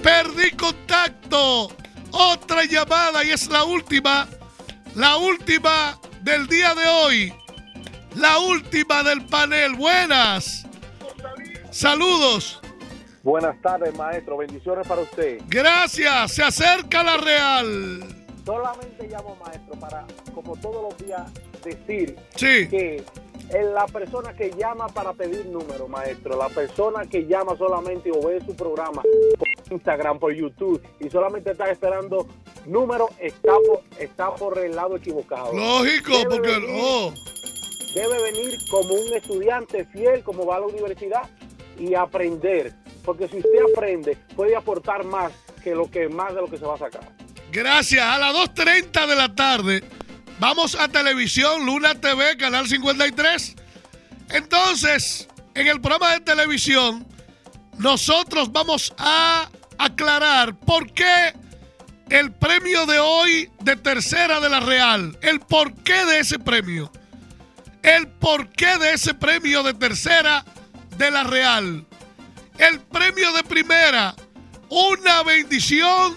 Perdí 0.03 0.51
contacto. 0.53 1.73
Otra 2.13 2.65
llamada 2.65 3.25
y 3.25 3.31
es 3.31 3.49
la 3.49 3.65
última. 3.65 4.29
La 4.95 5.17
última 5.17 5.99
del 6.23 6.47
día 6.47 6.75
de 6.75 6.87
hoy. 6.87 7.35
La 8.17 8.39
última 8.39 9.03
del 9.03 9.25
panel. 9.27 9.75
Buenas. 9.75 10.67
Saludos. 11.71 12.61
Buenas 13.23 13.61
tardes, 13.63 13.95
maestro. 13.97 14.37
Bendiciones 14.37 14.87
para 14.87 15.03
usted. 15.03 15.41
Gracias. 15.49 16.33
Se 16.33 16.43
acerca 16.43 17.03
la 17.03 17.17
Real. 17.17 18.17
Solamente 18.45 19.07
llamo, 19.09 19.37
maestro, 19.45 19.79
para, 19.79 20.05
como 20.35 20.57
todos 20.57 20.91
los 20.91 21.07
días, 21.07 21.23
decir 21.65 22.17
Sí. 22.35 22.69
que 22.69 23.05
la 23.53 23.87
persona 23.87 24.35
que 24.35 24.51
llama 24.51 24.87
para 24.89 25.13
pedir 25.13 25.47
número, 25.47 25.87
maestro, 25.89 26.37
la 26.39 26.49
persona 26.49 27.05
que 27.07 27.27
llama 27.27 27.57
solamente 27.57 28.11
o 28.11 28.27
ve 28.27 28.41
su 28.45 28.55
programa 28.57 29.03
por 29.03 29.49
Instagram, 29.73 30.19
por 30.19 30.33
YouTube 30.35 30.83
y 31.01 31.11
solamente 31.11 31.51
está 31.53 31.71
esperando 31.71 32.27
número, 32.67 33.09
está 33.19 33.53
por, 33.67 33.83
está 33.99 34.35
por 34.35 34.59
el 34.59 34.75
lado 34.75 34.97
equivocado. 34.97 35.53
Lógico, 35.53 36.13
Debe 36.13 36.25
porque 36.31 36.49
venir- 36.51 36.83
no. 36.83 37.15
Debe 37.95 38.23
venir 38.23 38.59
como 38.71 38.95
un 38.95 39.13
estudiante 39.15 39.85
fiel, 39.87 40.23
como 40.25 40.47
va 40.47 40.57
a 40.57 40.61
la 40.61 40.67
universidad 40.67 41.29
y 41.79 41.95
aprender. 41.95 42.73
Porque 43.05 43.29
si 43.29 43.37
usted 43.39 43.59
aprende, 43.77 44.17
puede 44.35 44.57
aportar 44.57 45.05
más 45.05 45.33
que 45.63 45.75
lo 45.75 45.91
que 45.91 46.09
más 46.09 46.35
de 46.35 46.41
lo 46.41 46.47
que 46.49 46.57
se 46.57 46.65
va 46.65 46.77
a 46.77 46.79
sacar. 46.79 47.03
Gracias. 47.51 48.03
A 48.03 48.19
las 48.19 48.35
2.30 48.35 49.07
de 49.07 49.15
la 49.17 49.35
tarde 49.35 49.83
vamos 50.43 50.75
a 50.75 50.89
televisión, 50.89 51.65
Luna 51.67 51.95
TV, 51.95 52.37
Canal 52.37 52.67
53. 52.67 53.55
Entonces, 54.31 55.29
en 55.55 55.69
el 55.69 55.81
programa 55.81 56.15
de 56.15 56.21
televisión, 56.21 57.07
nosotros 57.79 58.51
vamos 58.51 58.93
a 58.99 59.49
aclarar 59.79 60.59
por 60.59 60.93
qué 60.93 61.33
el 62.11 62.33
premio 62.33 62.87
de 62.87 62.99
hoy 62.99 63.53
de 63.61 63.77
tercera 63.77 64.41
de 64.41 64.49
la 64.49 64.59
Real, 64.59 65.17
el 65.23 65.39
porqué 65.39 66.05
de 66.07 66.19
ese 66.19 66.41
premio, 66.41 66.91
el 67.85 68.09
porqué 68.09 68.79
de 68.79 68.95
ese 68.95 69.15
premio 69.15 69.63
de 69.63 69.75
tercera 69.75 70.45
de 70.99 71.11
la 71.13 71.23
Real, 71.23 71.87
el 72.59 72.81
premio 72.81 73.33
de 73.33 73.45
primera, 73.45 74.17
una 74.69 75.23
bendición 75.23 76.17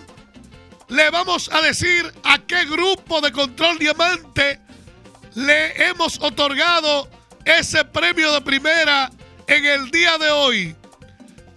le 0.88 1.10
vamos 1.10 1.50
a 1.52 1.62
decir 1.62 2.12
a 2.24 2.40
qué 2.40 2.66
grupo 2.66 3.22
de 3.22 3.32
control 3.32 3.78
diamante 3.80 4.60
le 5.36 5.90
hemos 5.90 6.20
otorgado 6.22 7.10
ese 7.44 7.84
premio 7.86 8.32
de 8.34 8.42
primera 8.42 9.12
en 9.48 9.66
el 9.66 9.92
día 9.92 10.18
de 10.18 10.32
hoy. 10.32 10.76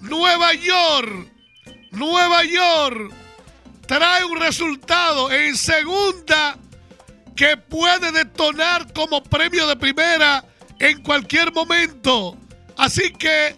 Nueva 0.01 0.55
York, 0.55 1.33
Nueva 1.93 2.45
York 2.45 3.13
trae 3.87 4.25
un 4.25 4.39
resultado 4.39 5.31
en 5.31 5.57
segunda 5.57 6.57
que 7.35 7.57
puede 7.57 8.13
detonar 8.13 8.93
como 8.93 9.23
premio 9.23 9.67
de 9.67 9.77
primera 9.77 10.45
en 10.79 11.03
cualquier 11.03 11.53
momento. 11.53 12.37
Así 12.77 13.13
que 13.13 13.57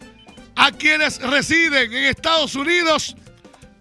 a 0.54 0.70
quienes 0.72 1.20
residen 1.20 1.92
en 1.92 2.04
Estados 2.04 2.54
Unidos, 2.54 3.16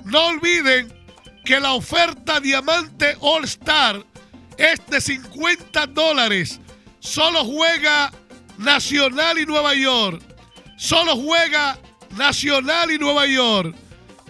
no 0.06 0.28
olviden 0.28 0.99
que 1.46 1.60
la 1.60 1.74
oferta 1.74 2.40
Diamante 2.40 3.16
All 3.22 3.44
Star 3.46 4.06
es 4.58 4.80
de 4.88 5.02
50 5.02 5.88
dólares. 5.88 6.60
Solo 7.00 7.46
juega 7.46 8.12
Nacional 8.58 9.40
y 9.40 9.46
Nueva 9.46 9.74
York. 9.74 10.22
Solo 10.78 11.16
juega 11.16 11.80
Nacional 12.18 12.92
y 12.92 12.98
Nueva 12.98 13.26
York. 13.26 13.76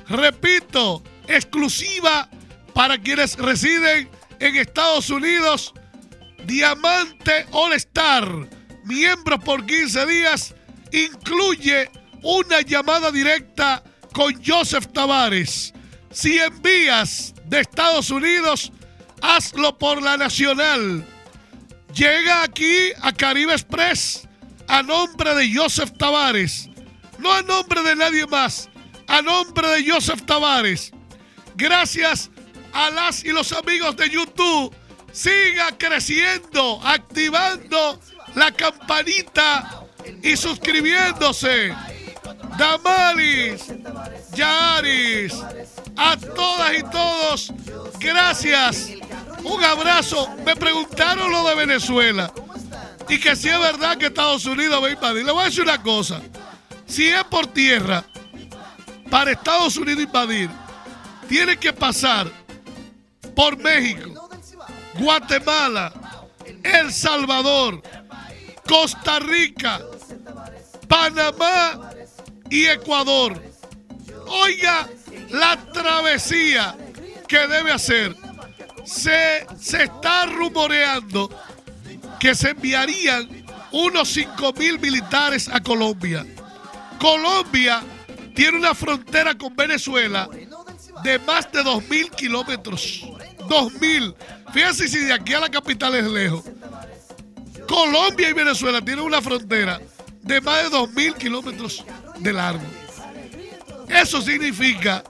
Repito, 0.08 1.04
exclusiva 1.28 2.30
para 2.74 2.98
quienes 2.98 3.38
residen 3.38 4.10
en 4.40 4.56
Estados 4.56 5.10
Unidos. 5.10 5.74
Diamante 6.46 7.46
All 7.52 7.74
Star, 7.74 8.50
miembros 8.86 9.44
por 9.44 9.66
15 9.66 10.06
días, 10.06 10.56
incluye 10.92 11.90
una 12.24 12.62
llamada 12.62 13.12
directa 13.12 13.84
con 14.14 14.34
Joseph 14.44 14.88
Tavares. 14.94 15.74
Si 16.12 16.40
envías 16.40 17.34
de 17.46 17.62
Estados 17.62 18.10
Unidos, 18.10 18.72
hazlo 19.22 19.78
por 19.78 20.02
la 20.02 20.18
nacional. 20.18 21.06
Llega 21.94 22.44
aquí 22.44 22.90
a 23.02 23.12
Caribe 23.12 23.54
Express 23.54 24.28
a 24.68 24.84
nombre 24.84 25.34
de 25.36 25.54
Joseph 25.54 25.92
Tavares. 25.98 26.70
No 27.18 27.34
a 27.34 27.42
nombre 27.42 27.82
de 27.84 27.96
nadie 27.96 28.26
más, 28.28 28.70
a 29.08 29.22
nombre 29.22 29.68
de 29.70 29.92
Joseph 29.92 30.22
Tavares. 30.26 30.92
Gracias 31.56 32.30
a 32.72 32.90
las 32.90 33.24
y 33.26 33.30
los 33.30 33.52
amigos 33.52 33.98
de 33.98 34.10
YouTube. 34.10 34.74
Siga 35.12 35.76
creciendo, 35.78 36.80
activando 36.84 38.00
la 38.36 38.52
campanita 38.52 39.84
y 40.22 40.38
suscribiéndose. 40.38 41.76
Damalis, 42.58 43.66
Yaris, 44.34 45.34
a 46.00 46.16
todas 46.18 46.78
y 46.78 46.84
todos, 46.84 47.54
gracias. 48.00 48.92
Un 49.44 49.64
abrazo. 49.64 50.30
Me 50.46 50.56
preguntaron 50.56 51.30
lo 51.30 51.48
de 51.50 51.56
Venezuela 51.56 52.32
y 53.10 53.20
que 53.20 53.36
si 53.36 53.50
es 53.50 53.60
verdad 53.60 53.98
que 53.98 54.06
Estados 54.06 54.46
Unidos 54.46 54.82
va 54.82 54.88
a 54.88 54.92
invadir. 54.92 55.26
Le 55.26 55.32
voy 55.34 55.42
a 55.42 55.46
decir 55.46 55.64
una 55.64 55.82
cosa. 55.82 56.22
Si 56.86 57.10
es 57.10 57.24
por 57.26 57.48
tierra, 57.48 58.06
para 59.10 59.32
Estados 59.32 59.76
Unidos 59.76 60.04
invadir, 60.04 60.50
tiene 61.28 61.58
que 61.58 61.74
pasar 61.74 62.32
por 63.36 63.58
México, 63.58 64.30
Guatemala, 65.00 65.94
El 66.64 66.94
Salvador, 66.94 67.82
Costa 68.68 69.20
Rica, 69.20 69.82
Panamá 70.88 71.92
y 72.50 72.66
Ecuador. 72.66 73.42
Oiga 74.28 74.88
la 75.30 75.58
travesía 75.72 76.76
que 77.28 77.48
debe 77.48 77.72
hacer. 77.72 78.16
Se, 78.86 79.46
se 79.60 79.84
está 79.84 80.26
rumoreando 80.26 81.30
que 82.20 82.34
se 82.36 82.50
enviarían 82.52 83.30
unos 83.72 84.10
5 84.10 84.54
mil 84.54 84.80
militares 84.80 85.50
a 85.50 85.62
Colombia. 85.62 86.26
Colombia 87.00 87.82
tiene 88.36 88.58
una 88.58 88.74
frontera 88.74 89.38
con 89.38 89.56
Venezuela 89.56 90.28
de 91.04 91.20
más 91.20 91.52
de 91.52 91.64
2 91.64 91.90
mil 91.90 92.10
kilómetros. 92.12 93.06
2 93.48 93.74
mil. 93.82 94.16
Fíjense 94.54 94.88
si 94.88 95.00
de 95.00 95.14
aquí 95.14 95.34
a 95.34 95.40
la 95.40 95.50
capital 95.50 95.96
es 95.96 96.06
lejos. 96.06 96.44
Colombia 97.68 98.30
y 98.30 98.34
Venezuela 98.34 98.82
tienen 98.82 99.06
una 99.06 99.22
frontera 99.22 99.80
de 100.22 100.42
más 100.42 100.64
de 100.64 100.70
2 100.70 100.92
mil 100.94 101.14
kilómetros 101.16 101.86
de 102.20 102.34
largo. 102.34 102.64
Eso 103.90 104.22
significa 104.22 105.04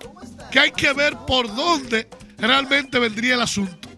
que 0.51 0.59
hay 0.59 0.71
que 0.71 0.93
ver 0.93 1.15
por 1.27 1.53
dónde 1.53 2.07
realmente 2.37 2.97
vendría 2.97 3.35
el 3.35 3.41
asunto. 3.41 3.89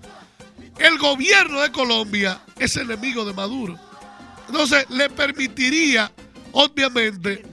El 0.78 0.98
gobierno 0.98 1.62
de 1.62 1.72
Colombia 1.72 2.42
es 2.58 2.76
enemigo 2.76 3.24
de 3.24 3.34
Maduro. 3.34 3.80
Entonces 4.48 4.90
le 4.90 5.10
permitiría, 5.10 6.12
obviamente, 6.52 7.46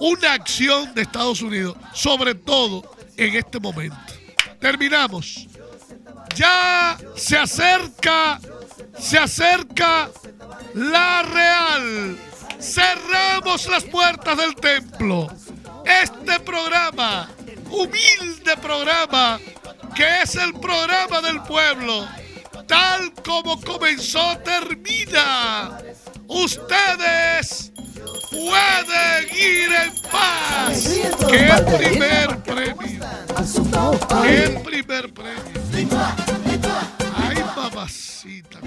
una 0.00 0.34
acción 0.34 0.94
de 0.94 1.02
Estados 1.02 1.42
Unidos, 1.42 1.76
sobre 1.92 2.34
todo 2.34 2.96
en 3.16 3.34
este 3.34 3.58
momento. 3.58 3.96
Terminamos. 4.60 5.48
Ya 6.34 6.96
se 7.16 7.36
acerca, 7.36 8.38
se 8.98 9.18
acerca 9.18 10.10
la 10.74 11.22
Real. 11.22 12.16
Cerramos 12.60 13.66
las 13.66 13.84
puertas 13.84 14.36
del 14.36 14.54
templo. 14.54 15.28
Este 15.86 16.40
programa, 16.40 17.30
humilde 17.70 18.56
programa, 18.60 19.38
que 19.94 20.22
es 20.22 20.34
el 20.34 20.52
programa 20.54 21.20
del 21.22 21.40
pueblo, 21.42 22.08
tal 22.66 23.12
como 23.24 23.60
comenzó, 23.60 24.36
termina. 24.38 25.78
Ustedes 26.26 27.72
pueden 28.30 29.28
ir 29.32 29.72
en 29.72 29.92
paz. 30.10 30.86
El 31.30 31.64
primer 31.78 32.42
premio. 32.42 33.00
El 34.24 34.62
primer 34.62 35.14
premio. 35.14 35.52
Ay, 37.16 37.44
mamacita. 37.56 38.58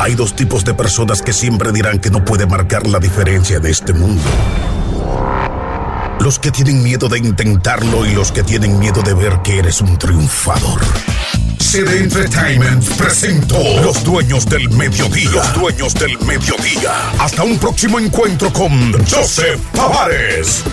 Hay 0.00 0.14
dos 0.14 0.34
tipos 0.34 0.64
de 0.64 0.72
personas 0.72 1.20
que 1.20 1.34
siempre 1.34 1.72
dirán 1.72 1.98
que 1.98 2.08
no 2.08 2.24
puede 2.24 2.46
marcar 2.46 2.86
la 2.86 2.98
diferencia 2.98 3.60
de 3.60 3.70
este 3.70 3.92
mundo. 3.92 4.22
Los 6.20 6.38
que 6.38 6.50
tienen 6.50 6.82
miedo 6.82 7.10
de 7.10 7.18
intentarlo 7.18 8.06
y 8.06 8.14
los 8.14 8.32
que 8.32 8.42
tienen 8.42 8.78
miedo 8.78 9.02
de 9.02 9.12
ver 9.12 9.42
que 9.44 9.58
eres 9.58 9.82
un 9.82 9.98
triunfador. 9.98 10.80
CD 11.58 12.04
Entertainment 12.04 12.82
presentó 12.96 13.58
Los 13.82 14.02
Dueños 14.02 14.46
del 14.46 14.70
Mediodía. 14.70 15.32
Los 15.32 15.52
Dueños 15.52 15.92
del 15.92 16.18
Mediodía. 16.20 17.10
Hasta 17.18 17.42
un 17.42 17.58
próximo 17.58 17.98
encuentro 17.98 18.50
con 18.54 18.92
Joseph 19.06 19.60
Tavares. 19.74 20.64